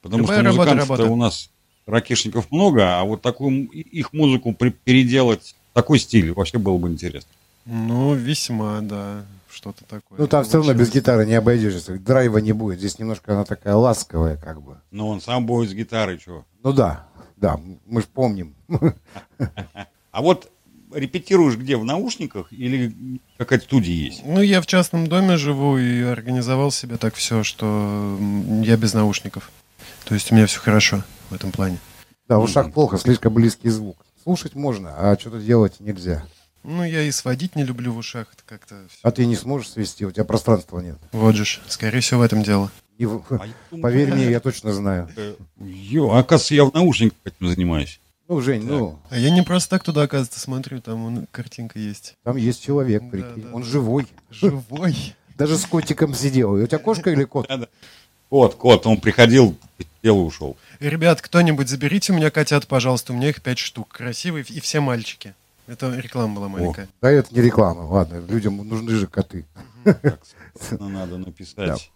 Потому 0.01 0.23
Любая 0.23 0.39
что 0.39 0.45
работа, 0.45 0.59
музыкантов 0.61 0.89
работа. 0.89 1.11
у 1.11 1.15
нас 1.17 1.49
рокешников 1.85 2.49
много, 2.49 2.99
а 2.99 3.03
вот 3.03 3.21
такую 3.21 3.65
их 3.65 4.13
музыку 4.13 4.53
переделать, 4.53 5.55
такой 5.73 5.99
стиль 5.99 6.31
вообще 6.31 6.57
было 6.59 6.77
бы 6.77 6.89
интересно. 6.89 7.29
Ну, 7.65 8.13
весьма, 8.13 8.79
да. 8.81 9.25
Что-то 9.53 9.85
такое. 9.85 10.17
Ну, 10.19 10.27
там 10.27 10.43
все 10.43 10.57
равно 10.57 10.73
без 10.73 10.91
гитары 10.91 11.25
не 11.25 11.35
обойдешься. 11.35 11.99
Драйва 11.99 12.39
не 12.39 12.53
будет. 12.53 12.79
Здесь 12.79 12.97
немножко 12.97 13.33
она 13.33 13.45
такая 13.45 13.75
ласковая, 13.75 14.35
как 14.35 14.61
бы. 14.61 14.81
Но 14.91 15.07
он 15.09 15.21
сам 15.21 15.45
будет 15.45 15.69
с 15.69 15.73
гитарой, 15.73 16.17
чего. 16.17 16.45
Ну 16.63 16.73
да, 16.73 17.07
да, 17.37 17.59
мы 17.85 18.01
же 18.01 18.07
помним. 18.07 18.55
А 20.11 20.21
вот 20.21 20.51
репетируешь 20.91 21.57
где, 21.57 21.77
в 21.77 21.85
наушниках 21.85 22.51
или 22.51 23.19
какая-то 23.37 23.65
студия 23.65 23.95
есть? 23.95 24.23
Ну, 24.25 24.41
я 24.41 24.61
в 24.61 24.65
частном 24.65 25.07
доме 25.07 25.37
живу 25.37 25.77
и 25.77 26.01
организовал 26.01 26.71
себе 26.71 26.97
так 26.97 27.15
все, 27.15 27.43
что 27.43 28.17
я 28.63 28.75
без 28.75 28.93
наушников. 28.93 29.51
То 30.05 30.13
есть 30.15 30.31
у 30.31 30.35
меня 30.35 30.47
все 30.47 30.59
хорошо 30.59 31.03
в 31.29 31.33
этом 31.33 31.51
плане. 31.51 31.77
Да, 32.27 32.39
в 32.39 32.43
ушах 32.43 32.73
плохо, 32.73 32.97
слишком 32.97 33.33
близкий 33.33 33.69
звук. 33.69 33.97
Слушать 34.23 34.55
можно, 34.55 34.93
а 34.97 35.17
что-то 35.19 35.39
делать 35.39 35.79
нельзя. 35.79 36.23
Ну, 36.63 36.83
я 36.83 37.01
и 37.03 37.11
сводить 37.11 37.55
не 37.55 37.63
люблю 37.63 37.91
в 37.93 37.97
ушах. 37.97 38.27
Это 38.33 38.43
как-то... 38.45 38.75
А 39.01 39.11
ты 39.11 39.25
не 39.25 39.35
сможешь 39.35 39.69
свести, 39.71 40.05
у 40.05 40.11
тебя 40.11 40.23
пространства 40.23 40.79
нет. 40.79 40.97
Вот 41.11 41.35
же 41.35 41.45
ж, 41.45 41.59
скорее 41.67 41.99
всего, 41.99 42.21
в 42.21 42.23
этом 42.23 42.41
дело. 42.43 42.71
И 42.97 43.05
А 43.05 43.45
я 43.45 43.77
Поверь 43.81 44.13
мне, 44.13 44.29
я 44.31 44.39
точно 44.39 44.73
знаю. 44.73 45.09
э, 45.15 45.35
Ё, 45.59 46.11
оказывается, 46.13 46.55
я 46.55 46.63
в 46.65 46.73
наушниках 46.73 47.17
этим 47.25 47.47
занимаюсь. 47.49 47.99
Ну, 48.29 48.39
Жень, 48.39 48.63
ну, 48.65 48.99
А 49.09 49.17
я 49.17 49.29
не 49.29 49.41
просто 49.41 49.71
так 49.71 49.83
туда, 49.83 50.03
оказывается, 50.03 50.39
смотрю, 50.39 50.79
там 50.79 51.03
вон 51.03 51.27
картинка 51.31 51.77
есть. 51.79 52.15
там 52.23 52.37
есть 52.37 52.63
человек, 52.63 53.03
Да, 53.03 53.09
прикинь. 53.09 53.43
да, 53.43 53.49
Он 53.53 53.61
да. 53.61 53.67
живой. 53.67 54.07
Живой. 54.29 54.95
Даже 55.37 55.57
с 55.57 55.65
котиком 55.65 56.13
сидел. 56.13 56.55
И 56.57 56.61
у 56.63 56.67
тебя 56.67 56.77
кошка 56.77 57.09
или 57.11 57.25
кот? 57.25 57.49
Кот, 58.29 58.55
кот, 58.55 58.87
он 58.87 58.99
приходил, 59.01 59.57
сидел 60.01 60.19
и 60.21 60.23
ушел. 60.23 60.57
Ребят, 60.79 61.21
кто-нибудь 61.21 61.67
заберите 61.67 62.13
у 62.13 62.15
меня 62.15 62.31
котят, 62.31 62.67
пожалуйста. 62.67 63.13
У 63.13 63.15
меня 63.15 63.29
их 63.29 63.41
пять 63.41 63.59
штук. 63.59 63.89
Красивые 63.89 64.45
и 64.47 64.59
все 64.59 64.79
мальчики. 64.79 65.35
Это 65.67 65.95
реклама 65.95 66.35
была 66.35 66.45
О, 66.47 66.49
маленькая. 66.49 66.89
да 67.01 67.09
это 67.11 67.33
не 67.33 67.41
реклама, 67.41 67.81
ладно, 67.81 68.19
людям 68.27 68.57
нужны 68.57 68.91
же 68.91 69.07
коты. 69.07 69.45
Так, 69.83 70.19
собственно, 70.53 70.89
надо 70.89 71.17
написать. 71.17 71.91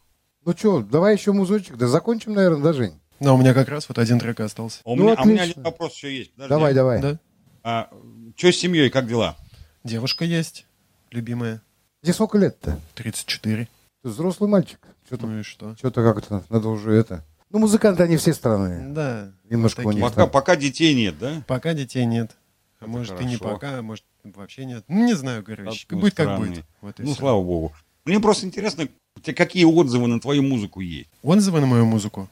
Ну 0.46 0.54
что, 0.56 0.82
давай 0.82 1.16
еще 1.16 1.34
музычек, 1.34 1.76
да 1.76 1.88
закончим, 1.88 2.34
наверное, 2.34 2.62
да, 2.64 2.74
Жень? 2.74 3.00
Но 3.20 3.36
у 3.36 3.38
меня 3.38 3.54
как 3.54 3.68
раз 3.68 3.90
вот 3.90 3.98
один 3.98 4.20
трек 4.20 4.40
остался. 4.40 4.80
А 4.86 4.92
У, 4.92 4.96
Ну, 4.96 5.04
меня, 5.04 5.16
а 5.18 5.24
у 5.24 5.26
меня 5.26 5.42
отлично. 5.42 5.62
один 5.62 5.64
вопрос 5.64 5.94
еще 5.96 6.16
есть. 6.18 6.32
Подожди. 6.34 6.50
Давай, 6.50 6.74
давай. 6.74 7.02
Да? 7.02 7.20
А, 7.64 7.90
что 8.36 8.52
с 8.52 8.56
семьей, 8.58 8.90
как 8.90 9.08
дела? 9.08 9.36
Девушка 9.84 10.24
есть, 10.24 10.66
любимая, 11.12 11.62
Тебе 12.04 12.14
сколько 12.14 12.38
лет-то? 12.38 12.80
34. 12.96 13.68
Ты 14.04 14.10
взрослый 14.10 14.50
мальчик. 14.50 14.80
Что-то 15.08 15.26
Ну 15.28 15.40
и 15.40 15.44
что? 15.44 15.76
что-то 15.78 16.04
как-то 16.04 16.44
надо 16.50 16.70
уже 16.70 16.94
это. 16.94 17.26
Ну, 17.50 17.60
музыканты, 17.60 18.04
они 18.04 18.18
все 18.18 18.34
странные. 18.34 18.88
Да. 18.94 19.32
Немножко 19.50 19.82
вот 19.82 19.94
у 19.94 19.98
них. 19.98 20.04
Пока, 20.06 20.28
пока 20.28 20.56
детей 20.56 20.94
нет, 20.94 21.18
да? 21.18 21.42
Пока 21.48 21.74
детей 21.74 22.06
нет. 22.06 22.36
А 22.80 22.84
Это 22.86 22.88
может 22.92 23.22
и 23.22 23.26
не 23.26 23.38
хорошо. 23.38 23.54
пока, 23.56 23.80
а 23.80 23.82
может 23.82 24.06
вообще 24.24 24.66
нет. 24.66 24.84
Ну, 24.88 25.06
не 25.06 25.14
знаю, 25.16 25.44
короче. 25.44 25.86
Будет 25.90 26.14
как 26.14 26.38
будет. 26.38 26.64
Вот 26.82 27.00
Ну, 27.00 27.06
всё. 27.06 27.16
слава 27.16 27.42
богу. 27.42 27.74
Мне 28.06 28.20
просто 28.20 28.46
интересно, 28.46 28.88
какие 29.36 29.64
отзывы 29.66 30.08
на 30.08 30.20
твою 30.20 30.44
музыку 30.44 30.80
есть? 30.80 31.10
Отзывы 31.24 31.60
на 31.60 31.66
мою 31.68 31.86
музыку? 31.86 32.30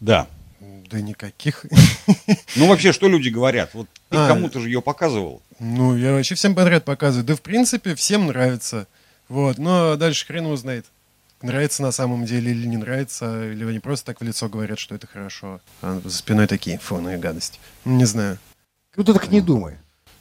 Да. 0.00 0.26
Да 0.60 1.00
никаких. 1.00 1.66
Ну, 2.56 2.66
вообще, 2.68 2.92
что 2.92 3.08
люди 3.08 3.28
говорят? 3.28 3.74
Вот 3.74 3.86
ты 4.08 4.16
А. 4.16 4.28
кому-то 4.28 4.58
же 4.60 4.68
ее 4.68 4.82
показывал. 4.82 5.40
Ну, 5.60 5.96
я 5.96 6.12
вообще 6.12 6.34
всем 6.34 6.54
подряд 6.54 6.84
показываю. 6.84 7.24
Да, 7.24 7.36
в 7.36 7.40
принципе, 7.42 7.94
всем 7.94 8.26
нравится. 8.26 8.86
Вот. 9.28 9.58
Но 9.58 9.94
дальше 9.96 10.26
хрен 10.26 10.44
его 10.44 10.56
знает. 10.56 10.86
Нравится 11.42 11.82
на 11.82 11.92
самом 11.92 12.24
деле 12.26 12.50
или 12.50 12.66
не 12.66 12.76
нравится, 12.76 13.50
или 13.52 13.64
они 13.64 13.78
просто 13.78 14.06
так 14.06 14.20
в 14.20 14.24
лицо 14.24 14.48
говорят, 14.48 14.78
что 14.78 14.94
это 14.94 15.06
хорошо. 15.06 15.60
А 15.80 16.00
за 16.04 16.10
спиной 16.10 16.46
такие, 16.48 16.78
фу, 16.78 16.98
ну 16.98 17.10
и 17.12 17.16
гадость. 17.16 17.60
Ну, 17.84 17.96
Не 17.96 18.04
знаю. 18.04 18.38
Ну, 18.96 19.04
ты 19.04 19.12
так 19.14 19.30
не 19.30 19.40
думай. 19.40 19.76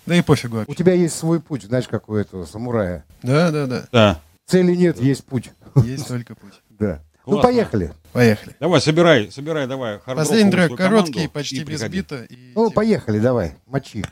Да 0.06 0.16
и 0.16 0.22
пофигу 0.22 0.56
У 0.56 0.60
вообще. 0.60 0.76
тебя 0.76 0.94
есть 0.94 1.16
свой 1.16 1.40
путь, 1.40 1.64
знаешь, 1.64 1.88
как 1.88 2.10
у 2.10 2.16
этого 2.16 2.46
самурая. 2.46 3.06
Да, 3.22 3.52
да, 3.52 3.68
да. 3.68 3.88
Да. 3.92 4.22
Цели 4.48 4.76
нет, 4.76 5.00
есть 5.00 5.24
путь. 5.26 5.52
Есть 5.84 6.08
только 6.08 6.36
путь. 6.36 6.54
Да. 6.80 7.02
Ну, 7.26 7.34
Классно. 7.34 7.52
поехали. 7.52 7.94
Поехали. 8.14 8.56
Давай, 8.60 8.82
собирай, 8.82 9.30
собирай, 9.32 9.68
давай. 9.68 10.00
Последний 10.00 10.50
трек 10.52 10.76
короткий, 10.76 11.28
почти 11.28 11.64
без 11.64 11.84
бита. 11.84 12.24
и 12.24 12.54
Ну, 12.56 12.70
типа- 12.70 12.76
поехали, 12.76 13.20
давай, 13.20 13.56
мочи. 13.68 14.04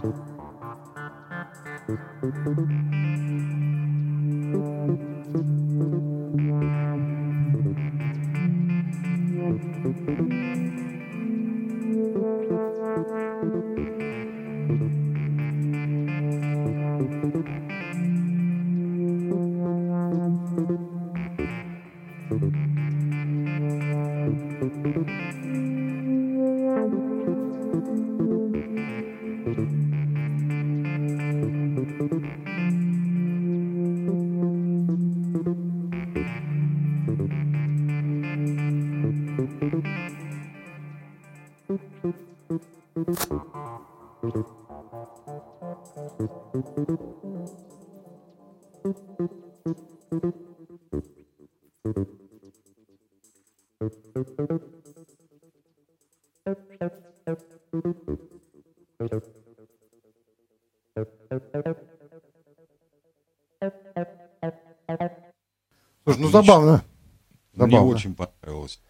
Слушай, 0.00 0.14
ну 66.30 66.38
Отлично. 66.38 66.52
забавно. 66.54 66.82
Мне 67.54 67.70
Забавно. 67.72 67.94
очень 67.94 68.14
понравилось. 68.14 68.80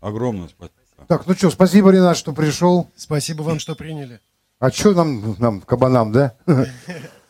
Огромное 0.00 0.48
спасибо. 0.48 0.76
Так, 1.08 1.26
ну 1.26 1.34
что, 1.34 1.50
спасибо, 1.50 1.90
Ренат, 1.90 2.16
что 2.16 2.32
пришел. 2.32 2.90
Спасибо 2.96 3.42
вам, 3.42 3.58
что 3.58 3.74
приняли. 3.74 4.20
А 4.58 4.70
что 4.70 4.92
нам, 4.92 5.36
нам, 5.38 5.60
кабанам, 5.60 6.12
да? 6.12 6.34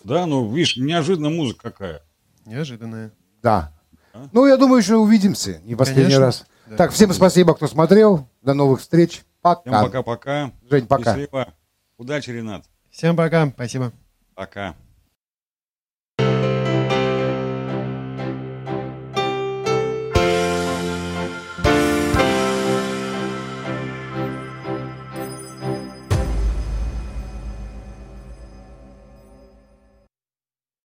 Да, 0.04 0.26
ну, 0.26 0.52
видишь, 0.52 0.76
неожиданно 0.76 1.30
музыка 1.30 1.70
какая. 1.70 2.02
Неожиданное. 2.44 3.12
Да. 3.40 3.72
А? 4.12 4.28
Ну, 4.32 4.46
я 4.46 4.56
думаю, 4.56 4.80
еще 4.82 4.96
увидимся. 4.96 5.60
Не 5.64 5.76
последний 5.76 6.04
Конечно. 6.14 6.26
раз. 6.26 6.46
Да. 6.66 6.76
Так, 6.76 6.90
всем 6.90 7.12
спасибо, 7.12 7.54
кто 7.54 7.68
смотрел. 7.68 8.26
До 8.42 8.52
новых 8.54 8.80
встреч. 8.80 9.12
Всем 9.12 9.24
Пока. 9.40 9.82
пока-пока. 9.84 10.50
Жень, 10.68 10.86
пока. 10.86 11.14
Счастливо. 11.14 11.54
Удачи, 11.98 12.30
Ренат. 12.30 12.64
Всем 12.90 13.16
пока. 13.16 13.48
Спасибо. 13.48 13.92
Пока. 14.34 14.74